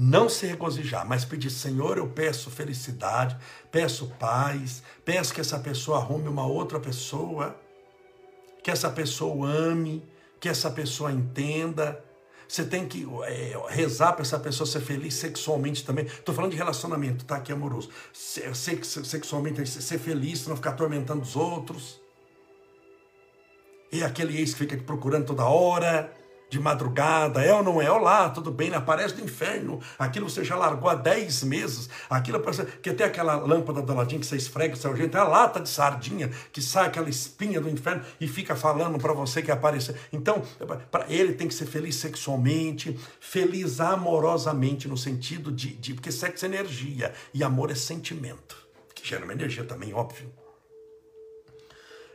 Não 0.04 0.28
se 0.28 0.48
regozijar, 0.48 1.08
mas 1.08 1.24
pedir, 1.24 1.52
Senhor, 1.52 2.00
eu 2.00 2.08
peço 2.08 2.50
felicidade, 2.50 3.38
peço 3.72 4.08
paz, 4.20 4.82
peço 5.06 5.32
que 5.32 5.40
essa 5.40 5.60
pessoa 5.60 6.00
arrume 6.00 6.28
uma 6.28 6.44
outra 6.44 6.80
pessoa, 6.80 7.56
que 8.64 8.72
essa 8.72 8.90
pessoa 8.90 9.48
ame, 9.48 10.04
que 10.40 10.50
essa 10.50 10.72
pessoa 10.72 11.12
entenda. 11.12 12.04
Você 12.48 12.66
tem 12.66 12.88
que 12.88 13.08
é, 13.26 13.54
rezar 13.70 14.14
para 14.14 14.24
essa 14.24 14.40
pessoa 14.40 14.66
ser 14.66 14.82
feliz 14.82 15.14
sexualmente 15.14 15.86
também. 15.86 16.06
Estou 16.06 16.34
falando 16.34 16.50
de 16.50 16.58
relacionamento, 16.58 17.24
tá? 17.24 17.40
Que 17.40 17.52
é 17.52 17.56
amoroso. 17.56 17.92
Ser, 18.12 18.56
sexualmente, 18.56 19.64
ser 19.68 20.00
feliz, 20.00 20.48
não 20.48 20.56
ficar 20.56 20.72
atormentando 20.72 21.22
os 21.22 21.36
outros. 21.36 22.02
E 23.92 24.04
aquele 24.04 24.36
ex 24.40 24.54
que 24.54 24.62
fica 24.62 24.76
procurando 24.78 25.28
toda 25.28 25.46
hora. 25.46 26.12
De 26.52 26.60
madrugada, 26.60 27.42
é 27.42 27.54
ou 27.54 27.64
não 27.64 27.82
é? 27.82 27.90
Olá, 27.90 28.30
tudo 28.30 28.52
bem? 28.52 28.74
Aparece 28.74 29.16
do 29.16 29.24
inferno. 29.24 29.80
Aquilo 29.98 30.30
você 30.30 30.44
já 30.44 30.58
largou 30.58 30.90
há 30.90 30.96
10 30.96 31.44
meses. 31.44 31.90
Aquilo 32.10 32.42
parece 32.42 32.66
que 32.66 32.92
tem 32.92 33.08
aquela 33.08 33.36
lâmpada 33.36 33.82
do 33.82 33.94
ladinho 33.94 34.20
que 34.20 34.28
você 34.28 34.36
esfrega 34.36 34.76
seu 34.76 34.94
jeito, 34.96 35.18
é 35.18 35.22
a 35.22 35.24
lata 35.24 35.62
de 35.62 35.70
sardinha 35.70 36.30
que 36.52 36.62
sai 36.62 36.88
aquela 36.88 37.10
espinha 37.10 37.62
do 37.62 37.70
inferno 37.70 38.04
e 38.20 38.28
fica 38.28 38.54
falando 38.54 39.00
para 39.00 39.14
você 39.14 39.42
que 39.42 39.50
aparece. 39.50 39.96
Então, 40.12 40.44
para 40.92 41.06
ele 41.10 41.34
tem 41.34 41.48
que 41.48 41.54
ser 41.54 41.68
feliz 41.68 41.96
sexualmente, 41.96 43.00
feliz 43.22 43.80
amorosamente, 43.80 44.90
no 44.90 44.98
sentido 44.98 45.54
de, 45.54 45.74
de. 45.74 45.94
Porque 45.94 46.12
sexo 46.12 46.44
é 46.44 46.50
energia 46.50 47.14
e 47.34 47.46
amor 47.46 47.72
é 47.72 47.76
sentimento, 47.76 48.58
que 48.94 49.08
gera 49.08 49.24
uma 49.24 49.32
energia 49.32 49.64
também, 49.64 49.94
óbvio. 49.94 50.30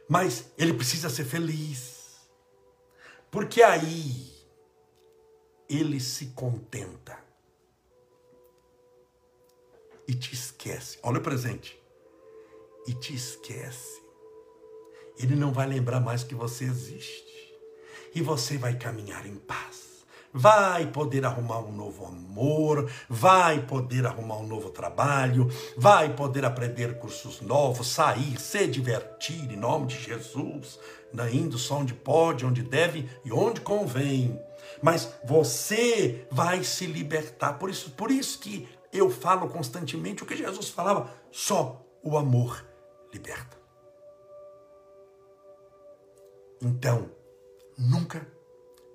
Mas 0.07 0.53
ele 0.59 0.75
precisa 0.75 1.09
ser 1.09 1.25
feliz 1.25 1.96
porque 3.31 3.63
aí 3.63 4.33
ele 5.69 6.01
se 6.01 6.27
contenta 6.27 7.19
e 10.07 10.15
te 10.15 10.35
esquece. 10.35 10.99
Olha 11.03 11.19
o 11.19 11.23
presente. 11.23 11.79
E 12.87 12.95
te 12.95 13.15
esquece. 13.15 14.01
Ele 15.19 15.35
não 15.35 15.53
vai 15.53 15.67
lembrar 15.67 16.01
mais 16.01 16.23
que 16.23 16.35
você 16.35 16.65
existe. 16.65 17.27
E 18.15 18.23
você 18.23 18.57
vai 18.57 18.79
caminhar 18.79 19.27
em 19.27 19.37
paz 19.37 19.87
vai 20.37 20.87
poder 20.87 21.25
arrumar 21.25 21.61
um 21.61 21.73
novo 21.73 22.05
amor, 22.05 22.91
vai 23.09 23.61
poder 23.63 24.05
arrumar 24.05 24.37
um 24.37 24.47
novo 24.47 24.69
trabalho, 24.69 25.49
vai 25.79 26.15
poder 26.15 26.45
aprender 26.45 26.99
cursos 26.99 27.41
novos, 27.41 27.89
sair, 27.89 28.39
se 28.39 28.67
divertir 28.67 29.51
em 29.51 29.57
nome 29.57 29.87
de 29.87 29.99
Jesus, 29.99 30.79
indo 31.31 31.59
só 31.59 31.79
onde 31.79 31.95
pode, 31.95 32.45
onde 32.45 32.63
deve 32.63 33.09
e 33.25 33.33
onde 33.33 33.61
convém. 33.61 34.41
Mas 34.83 35.13
você 35.25 36.27
vai 36.31 36.63
se 36.63 36.87
libertar. 36.87 37.55
Por 37.55 37.71
isso, 37.71 37.91
por 37.91 38.11
isso 38.11 38.39
que 38.39 38.69
eu 38.93 39.11
falo 39.11 39.49
constantemente 39.49 40.23
o 40.23 40.27
que 40.27 40.37
Jesus 40.37 40.69
falava: 40.69 41.11
só 41.31 41.85
o 42.03 42.17
amor 42.17 42.65
liberta. 43.13 43.57
Então, 46.61 47.11
nunca 47.77 48.27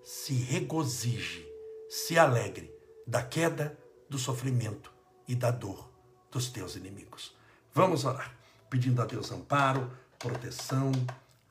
se 0.03 0.33
regozije, 0.33 1.47
se 1.89 2.17
alegre 2.17 2.73
da 3.05 3.21
queda, 3.21 3.77
do 4.09 4.17
sofrimento 4.17 4.91
e 5.27 5.35
da 5.35 5.51
dor 5.51 5.89
dos 6.29 6.49
teus 6.49 6.75
inimigos. 6.75 7.35
Vamos 7.73 8.03
orar, 8.03 8.37
pedindo 8.69 9.01
a 9.01 9.05
Deus 9.05 9.31
amparo, 9.31 9.89
proteção, 10.19 10.91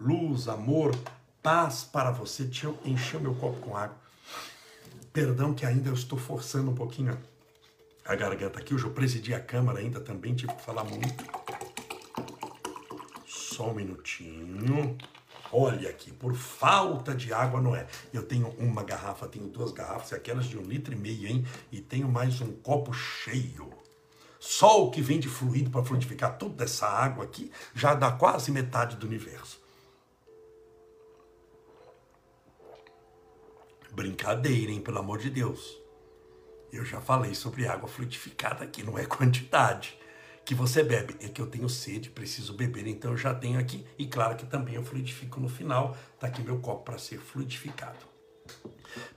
luz, 0.00 0.48
amor, 0.48 0.96
paz 1.42 1.84
para 1.84 2.10
você. 2.10 2.44
Deixa 2.44 2.66
eu 2.66 2.78
encher 2.84 3.20
meu 3.20 3.34
copo 3.34 3.60
com 3.60 3.76
água. 3.76 3.96
Perdão 5.12 5.52
que 5.52 5.66
ainda 5.66 5.90
eu 5.90 5.94
estou 5.94 6.18
forçando 6.18 6.70
um 6.70 6.74
pouquinho 6.74 7.18
a 8.04 8.14
garganta 8.14 8.58
aqui. 8.58 8.74
Hoje 8.74 8.84
eu 8.84 8.92
presidi 8.92 9.34
a 9.34 9.40
câmara 9.40 9.80
ainda 9.80 10.00
também, 10.00 10.34
tive 10.34 10.54
que 10.54 10.62
falar 10.62 10.84
muito. 10.84 11.24
Só 13.26 13.70
um 13.70 13.74
minutinho. 13.74 14.96
Olha 15.52 15.90
aqui, 15.90 16.12
por 16.12 16.34
falta 16.34 17.12
de 17.12 17.32
água 17.32 17.60
não 17.60 17.74
é. 17.74 17.86
Eu 18.12 18.22
tenho 18.22 18.48
uma 18.56 18.84
garrafa, 18.84 19.26
tenho 19.26 19.48
duas 19.48 19.72
garrafas, 19.72 20.12
aquelas 20.12 20.46
de 20.46 20.56
um 20.56 20.62
litro 20.62 20.94
e 20.94 20.96
meio, 20.96 21.26
hein? 21.26 21.44
E 21.72 21.80
tenho 21.80 22.08
mais 22.08 22.40
um 22.40 22.52
copo 22.52 22.92
cheio. 22.92 23.68
Só 24.38 24.84
o 24.84 24.90
que 24.90 25.02
vem 25.02 25.18
de 25.18 25.28
fluido 25.28 25.68
para 25.68 25.84
fluidificar 25.84 26.38
toda 26.38 26.64
essa 26.64 26.86
água 26.86 27.24
aqui 27.24 27.50
já 27.74 27.94
dá 27.94 28.12
quase 28.12 28.50
metade 28.50 28.96
do 28.96 29.06
universo. 29.06 29.59
Brincadeira, 33.92 34.72
hein? 34.72 34.80
Pelo 34.80 34.98
amor 34.98 35.18
de 35.18 35.30
Deus. 35.30 35.78
Eu 36.72 36.84
já 36.84 37.00
falei 37.00 37.34
sobre 37.34 37.66
água 37.66 37.88
fluidificada 37.88 38.64
aqui, 38.64 38.82
não 38.82 38.98
é 38.98 39.04
quantidade 39.04 39.98
que 40.44 40.54
você 40.54 40.82
bebe. 40.82 41.16
É 41.20 41.28
que 41.28 41.40
eu 41.40 41.46
tenho 41.46 41.68
sede, 41.68 42.10
preciso 42.10 42.54
beber, 42.54 42.86
então 42.86 43.12
eu 43.12 43.16
já 43.16 43.34
tenho 43.34 43.58
aqui. 43.58 43.84
E 43.98 44.06
claro 44.06 44.36
que 44.36 44.46
também 44.46 44.74
eu 44.74 44.84
fluidifico 44.84 45.40
no 45.40 45.48
final. 45.48 45.96
Está 46.14 46.26
aqui 46.26 46.42
meu 46.42 46.58
copo 46.58 46.84
para 46.84 46.98
ser 46.98 47.18
fluidificado. 47.18 47.98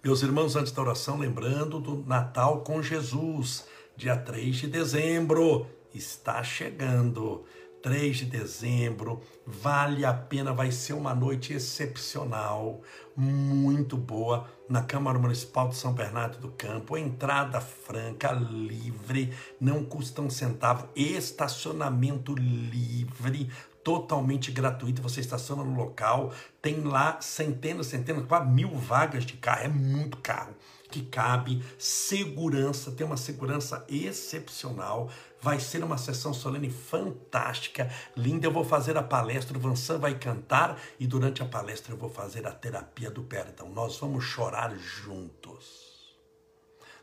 Meus 0.04 0.22
irmãos, 0.22 0.56
antes 0.56 0.72
da 0.72 0.82
oração, 0.82 1.18
lembrando 1.18 1.80
do 1.80 2.04
Natal 2.06 2.62
com 2.62 2.82
Jesus, 2.82 3.66
dia 3.96 4.16
3 4.16 4.56
de 4.56 4.68
dezembro. 4.68 5.68
Está 5.94 6.44
chegando. 6.44 7.46
3 7.84 8.16
de 8.16 8.26
dezembro, 8.26 9.22
vale 9.46 10.06
a 10.06 10.14
pena, 10.14 10.54
vai 10.54 10.72
ser 10.72 10.94
uma 10.94 11.14
noite 11.14 11.52
excepcional, 11.52 12.82
muito 13.14 13.98
boa, 13.98 14.50
na 14.70 14.82
Câmara 14.82 15.20
Municipal 15.20 15.68
de 15.68 15.76
São 15.76 15.92
Bernardo 15.92 16.38
do 16.38 16.48
Campo, 16.52 16.98
entrada 16.98 17.60
franca, 17.60 18.32
livre, 18.32 19.34
não 19.60 19.84
custa 19.84 20.22
um 20.22 20.30
centavo, 20.30 20.88
estacionamento 20.96 22.34
livre, 22.34 23.52
totalmente 23.84 24.50
gratuito, 24.50 25.02
você 25.02 25.20
estaciona 25.20 25.62
no 25.62 25.76
local, 25.76 26.32
tem 26.62 26.84
lá 26.84 27.20
centenas, 27.20 27.88
centenas, 27.88 28.26
quase 28.26 28.50
mil 28.50 28.70
vagas 28.70 29.26
de 29.26 29.34
carro, 29.34 29.66
é 29.66 29.68
muito 29.68 30.18
carro 30.20 30.56
que 30.94 31.02
cabe, 31.02 31.64
segurança, 31.76 32.92
tem 32.92 33.06
uma 33.06 33.18
segurança 33.18 33.84
excepcional. 33.90 35.10
Vai 35.44 35.60
ser 35.60 35.84
uma 35.84 35.98
sessão 35.98 36.34
solene 36.34 36.70
fantástica, 36.70 37.92
linda. 38.16 38.48
Eu 38.48 38.52
vou 38.52 38.64
fazer 38.64 38.96
a 38.96 39.04
palestra, 39.04 39.58
o 39.58 39.60
Vansan 39.60 40.00
vai 40.00 40.18
cantar 40.18 40.80
e 40.98 41.06
durante 41.06 41.44
a 41.44 41.46
palestra 41.46 41.94
eu 41.94 41.98
vou 41.98 42.10
fazer 42.10 42.48
a 42.48 42.52
terapia 42.52 43.12
do 43.12 43.24
perdão. 43.24 43.68
Nós 43.68 43.98
vamos 43.98 44.24
chorar 44.24 44.74
juntos. 44.78 46.16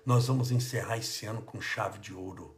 Nós 0.07 0.27
vamos 0.27 0.51
encerrar 0.51 0.97
esse 0.97 1.27
ano 1.27 1.43
com 1.43 1.61
chave 1.61 1.99
de 1.99 2.15
ouro. 2.15 2.57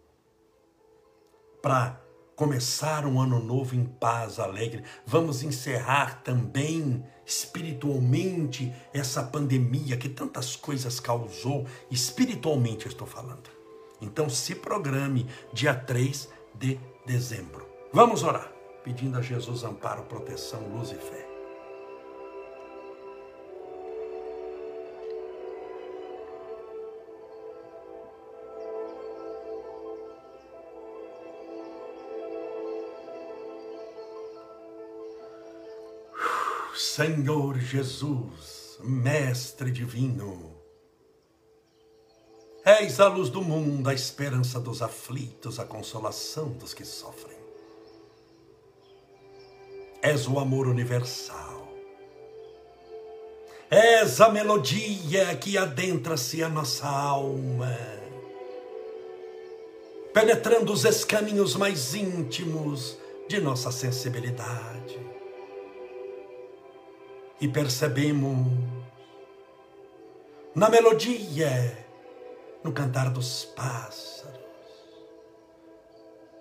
Para 1.61 2.01
começar 2.37 3.05
um 3.05 3.21
ano 3.21 3.41
novo 3.41 3.75
em 3.75 3.85
paz, 3.85 4.39
alegre. 4.39 4.85
Vamos 5.05 5.43
encerrar 5.43 6.23
também 6.23 7.05
espiritualmente 7.27 8.73
essa 8.95 9.21
pandemia 9.21 9.97
que 9.97 10.09
tantas 10.09 10.55
coisas 10.55 11.01
causou, 11.01 11.67
espiritualmente 11.91 12.87
eu 12.87 12.93
estou 12.93 13.07
falando. 13.07 13.62
Então 14.03 14.29
se 14.29 14.57
programe 14.57 15.27
dia 15.53 15.75
3 15.75 16.29
de 16.55 16.79
dezembro. 17.07 17.67
Vamos 17.93 18.23
orar, 18.23 18.53
pedindo 18.83 19.17
a 19.17 19.23
Jesus 19.23 19.63
amparo, 19.63 20.03
proteção, 20.03 20.61
luz 20.69 20.91
e 20.91 20.97
fé. 20.97 21.29
Senhor 36.75 37.59
Jesus, 37.59 38.79
Mestre 38.83 39.71
Divino, 39.71 40.62
és 42.81 43.01
a 43.01 43.09
luz 43.09 43.29
do 43.29 43.43
mundo, 43.43 43.89
a 43.89 43.95
esperança 43.95 44.61
dos 44.61 44.83
aflitos, 44.83 45.59
a 45.59 45.65
consolação 45.65 46.49
dos 46.51 46.73
que 46.73 46.85
sofrem. 46.85 47.37
És 50.01 50.27
o 50.27 50.39
amor 50.39 50.67
universal. 50.67 51.69
És 53.71 54.21
a 54.21 54.29
melodia 54.29 55.35
que 55.37 55.57
adentra-se 55.57 56.43
a 56.43 56.49
nossa 56.49 56.87
alma, 56.87 57.75
penetrando 60.13 60.73
os 60.73 60.85
escaninhos 60.85 61.57
mais 61.57 61.95
íntimos 61.95 62.99
de 63.29 63.41
nossa 63.41 63.73
sensibilidade 63.73 65.01
e 67.41 67.49
percebemos 67.49 68.47
na 70.55 70.69
melodia, 70.69 71.82
no 72.63 72.73
cantar 72.73 73.11
dos 73.11 73.45
pássaros, 73.57 74.41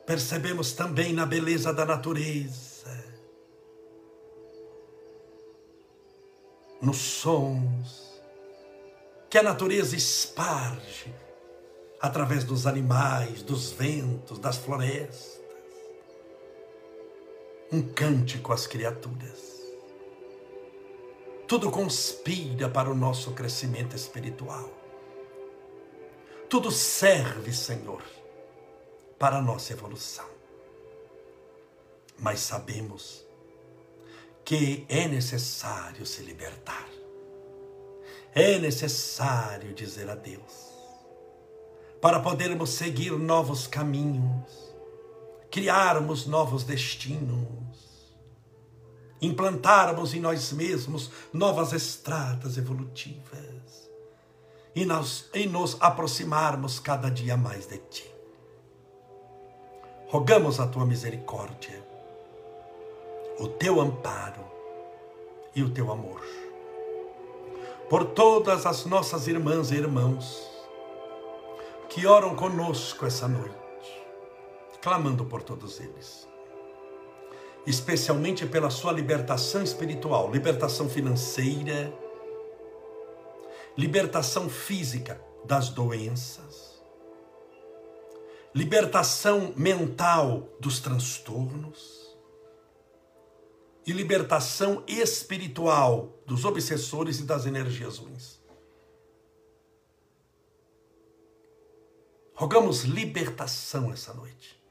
percebemos 0.05 0.73
também 0.73 1.13
na 1.13 1.25
beleza 1.25 1.73
da 1.73 1.85
natureza, 1.85 3.03
nos 6.81 6.97
sons 6.97 8.11
que 9.29 9.37
a 9.37 9.43
natureza 9.43 9.95
esparge 9.95 11.13
através 11.99 12.43
dos 12.43 12.65
animais, 12.67 13.43
dos 13.43 13.71
ventos, 13.71 14.39
das 14.39 14.57
florestas. 14.57 15.39
Um 17.71 17.81
cântico 17.81 18.51
às 18.51 18.67
criaturas 18.67 19.51
tudo 21.51 21.69
conspira 21.69 22.69
para 22.69 22.89
o 22.89 22.95
nosso 22.95 23.31
crescimento 23.31 23.93
espiritual. 23.93 24.71
Tudo 26.51 26.69
serve, 26.69 27.53
Senhor, 27.53 28.03
para 29.17 29.37
a 29.37 29.41
nossa 29.41 29.71
evolução. 29.71 30.27
Mas 32.19 32.41
sabemos 32.41 33.25
que 34.43 34.85
é 34.89 35.07
necessário 35.07 36.05
se 36.05 36.21
libertar. 36.21 36.89
é 38.35 38.59
necessário 38.59 39.73
dizer 39.73 40.09
adeus 40.09 40.69
para 42.01 42.19
podermos 42.19 42.71
seguir 42.71 43.11
novos 43.11 43.65
caminhos, 43.65 44.51
criarmos 45.49 46.25
novos 46.25 46.65
destinos, 46.65 48.17
implantarmos 49.21 50.13
em 50.13 50.19
nós 50.19 50.51
mesmos 50.51 51.11
novas 51.31 51.71
estradas 51.71 52.57
evolutivas 52.57 53.50
e, 54.75 54.85
nós, 54.85 55.29
e 55.33 55.45
nos 55.45 55.77
aproximarmos 55.79 56.79
cada 56.79 57.09
dia 57.09 57.35
mais 57.35 57.67
de 57.67 57.77
Ti. 57.77 58.11
Rogamos 60.07 60.59
a 60.59 60.67
Tua 60.67 60.85
misericórdia, 60.85 61.83
o 63.39 63.47
Teu 63.47 63.79
amparo 63.79 64.45
e 65.55 65.63
o 65.63 65.69
Teu 65.69 65.91
amor 65.91 66.21
por 67.91 68.05
todas 68.05 68.65
as 68.65 68.85
nossas 68.85 69.27
irmãs 69.27 69.69
e 69.69 69.75
irmãos 69.75 70.49
que 71.89 72.07
oram 72.07 72.37
conosco 72.37 73.05
essa 73.05 73.27
noite, 73.27 73.53
clamando 74.81 75.25
por 75.25 75.43
todos 75.43 75.81
eles, 75.81 76.25
especialmente 77.67 78.45
pela 78.45 78.69
sua 78.69 78.93
libertação 78.93 79.61
espiritual, 79.61 80.31
libertação 80.31 80.87
financeira, 80.87 81.93
libertação 83.77 84.49
física 84.49 85.23
das 85.45 85.69
doenças, 85.69 86.83
libertação 88.53 89.53
mental 89.55 90.49
dos 90.59 90.79
transtornos 90.79 92.01
e 93.85 93.91
libertação 93.91 94.83
espiritual 94.87 96.21
dos 96.25 96.45
obsessores 96.45 97.19
e 97.19 97.23
das 97.23 97.45
energias 97.45 97.97
ruins. 97.97 98.41
Rogamos 102.33 102.83
libertação 102.83 103.91
essa 103.91 104.13
noite. 104.13 104.61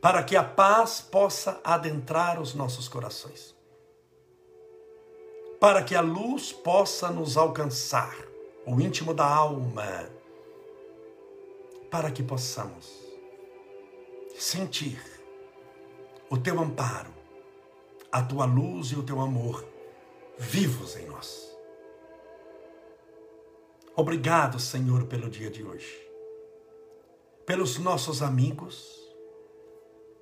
Para 0.00 0.22
que 0.22 0.36
a 0.36 0.44
paz 0.44 1.00
possa 1.00 1.60
adentrar 1.64 2.40
os 2.40 2.54
nossos 2.54 2.86
corações. 2.86 3.55
Para 5.60 5.82
que 5.82 5.94
a 5.94 6.00
luz 6.00 6.52
possa 6.52 7.10
nos 7.10 7.36
alcançar, 7.36 8.16
o 8.66 8.80
íntimo 8.80 9.14
da 9.14 9.26
alma. 9.26 10.10
Para 11.90 12.10
que 12.10 12.22
possamos 12.22 13.06
sentir 14.38 15.00
o 16.28 16.36
teu 16.36 16.60
amparo, 16.60 17.14
a 18.12 18.22
tua 18.22 18.44
luz 18.44 18.88
e 18.88 18.96
o 18.96 19.02
teu 19.02 19.20
amor 19.20 19.64
vivos 20.38 20.96
em 20.96 21.06
nós. 21.06 21.46
Obrigado, 23.94 24.60
Senhor, 24.60 25.06
pelo 25.06 25.30
dia 25.30 25.50
de 25.50 25.64
hoje. 25.64 26.06
Pelos 27.46 27.78
nossos 27.78 28.20
amigos, 28.20 29.00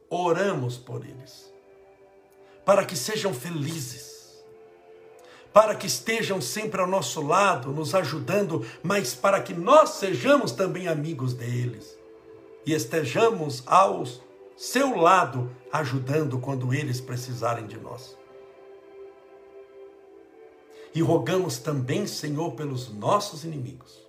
oramos 0.09 0.77
por 0.77 1.05
eles, 1.05 1.53
para 2.65 2.85
que 2.85 2.95
sejam 2.95 3.35
felizes, 3.35 4.14
para 5.55 5.77
que 5.77 5.87
estejam 5.87 6.41
sempre 6.41 6.81
ao 6.81 6.87
nosso 6.89 7.23
lado, 7.23 7.71
nos 7.71 7.95
ajudando, 7.95 8.67
mas 8.83 9.15
para 9.15 9.41
que 9.41 9.55
nós 9.55 9.91
sejamos 9.91 10.51
também 10.51 10.89
amigos 10.89 11.33
deles 11.33 11.97
e 12.67 12.75
estejamos 12.75 13.63
aos 13.65 14.21
seu 14.57 14.97
lado, 14.97 15.55
ajudando 15.73 16.41
quando 16.41 16.75
eles 16.75 17.01
precisarem 17.01 17.69
de 17.69 17.79
nós. 17.79 18.19
E 20.93 21.01
rogamos 21.01 21.59
também, 21.59 22.05
Senhor, 22.05 22.53
pelos 22.53 22.93
nossos 22.93 23.45
inimigos. 23.45 24.05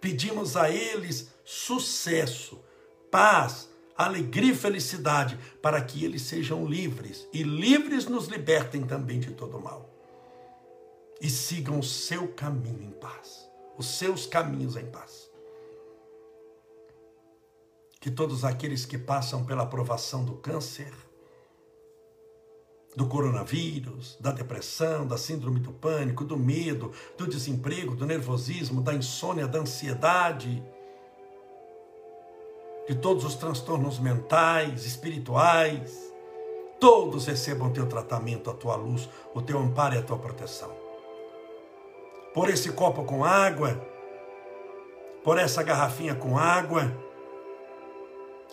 Pedimos 0.00 0.56
a 0.56 0.70
eles 0.70 1.32
sucesso, 1.44 2.60
paz, 3.12 3.70
alegria 3.96 4.52
e 4.52 4.56
felicidade, 4.56 5.38
para 5.62 5.80
que 5.80 6.04
eles 6.04 6.22
sejam 6.22 6.66
livres 6.66 7.28
e 7.32 7.44
livres 7.44 8.06
nos 8.06 8.26
libertem 8.26 8.82
também 8.82 9.20
de 9.20 9.30
todo 9.30 9.60
mal. 9.60 9.93
E 11.20 11.30
sigam 11.30 11.78
o 11.78 11.82
seu 11.82 12.28
caminho 12.28 12.82
em 12.82 12.90
paz, 12.90 13.48
os 13.78 13.86
seus 13.86 14.26
caminhos 14.26 14.76
em 14.76 14.86
paz 14.86 15.34
que 18.04 18.10
todos 18.10 18.44
aqueles 18.44 18.84
que 18.84 18.98
passam 18.98 19.46
pela 19.46 19.62
aprovação 19.62 20.26
do 20.26 20.34
câncer, 20.34 20.92
do 22.94 23.06
coronavírus, 23.08 24.18
da 24.20 24.30
depressão, 24.30 25.06
da 25.06 25.16
síndrome 25.16 25.58
do 25.58 25.72
pânico, 25.72 26.22
do 26.22 26.36
medo, 26.36 26.92
do 27.16 27.26
desemprego, 27.26 27.96
do 27.96 28.04
nervosismo, 28.04 28.82
da 28.82 28.92
insônia, 28.92 29.48
da 29.48 29.60
ansiedade, 29.60 30.62
de 32.86 32.94
todos 32.96 33.24
os 33.24 33.36
transtornos 33.36 33.98
mentais, 33.98 34.84
espirituais, 34.84 36.12
todos 36.78 37.24
recebam 37.24 37.72
teu 37.72 37.88
tratamento, 37.88 38.50
a 38.50 38.54
tua 38.54 38.76
luz, 38.76 39.08
o 39.34 39.40
teu 39.40 39.58
amparo 39.58 39.94
e 39.94 39.98
a 39.98 40.02
tua 40.02 40.18
proteção. 40.18 40.83
Por 42.34 42.50
esse 42.50 42.72
copo 42.72 43.04
com 43.04 43.24
água, 43.24 43.80
por 45.22 45.38
essa 45.38 45.62
garrafinha 45.62 46.14
com 46.14 46.36
água, 46.36 46.92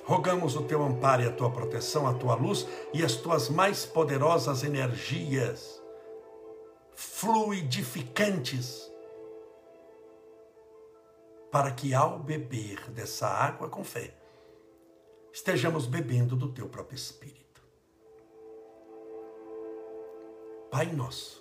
Rogamos 0.04 0.56
o 0.56 0.64
teu 0.64 0.82
amparo 0.82 1.22
e 1.22 1.28
a 1.28 1.32
tua 1.32 1.52
proteção, 1.52 2.08
a 2.08 2.14
tua 2.14 2.36
luz 2.36 2.68
e 2.94 3.04
as 3.04 3.16
tuas 3.16 3.50
mais 3.50 3.86
poderosas 3.86 4.64
energias 4.64 5.82
fluidificantes, 6.94 8.92
para 11.52 11.72
que 11.72 11.94
ao 11.94 12.20
beber 12.20 12.90
dessa 12.92 13.28
água 13.28 13.70
com 13.70 13.84
fé, 13.84 14.14
estejamos 15.32 15.86
bebendo 15.88 16.36
do 16.36 16.52
teu 16.52 16.68
próprio 16.68 16.96
Espírito. 16.96 17.62
Pai 20.70 20.88
nosso, 20.88 21.41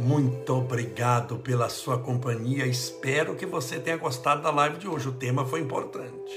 Muito 0.00 0.54
obrigado 0.54 1.36
pela 1.40 1.68
sua 1.68 1.98
companhia. 1.98 2.66
Espero 2.66 3.36
que 3.36 3.44
você 3.44 3.78
tenha 3.78 3.98
gostado 3.98 4.40
da 4.40 4.50
live 4.50 4.78
de 4.78 4.88
hoje. 4.88 5.10
O 5.10 5.12
tema 5.12 5.44
foi 5.44 5.60
importante. 5.60 6.32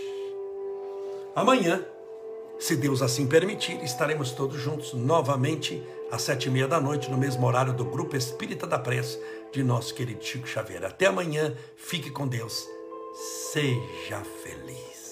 Amanhã, 1.34 1.82
se 2.60 2.76
Deus 2.76 3.02
assim 3.02 3.26
permitir, 3.26 3.82
estaremos 3.82 4.32
todos 4.32 4.60
juntos 4.60 4.94
novamente 4.94 5.82
às 6.12 6.24
sete 6.24 6.50
e 6.50 6.52
meia 6.52 6.68
da 6.68 6.82
noite, 6.82 7.10
no 7.10 7.18
mesmo 7.18 7.48
horário 7.48 7.72
do 7.72 7.86
Grupo 7.86 8.18
Espírita 8.18 8.68
da 8.68 8.78
Prece 8.78 9.18
de 9.54 9.64
nosso 9.64 9.96
querido 9.96 10.22
Chico 10.22 10.46
Xavier. 10.46 10.84
Até 10.84 11.06
amanhã. 11.06 11.56
Fique 11.78 12.10
com 12.10 12.28
Deus. 12.28 12.68
Seja 13.14 14.22
feliz. 14.44 15.03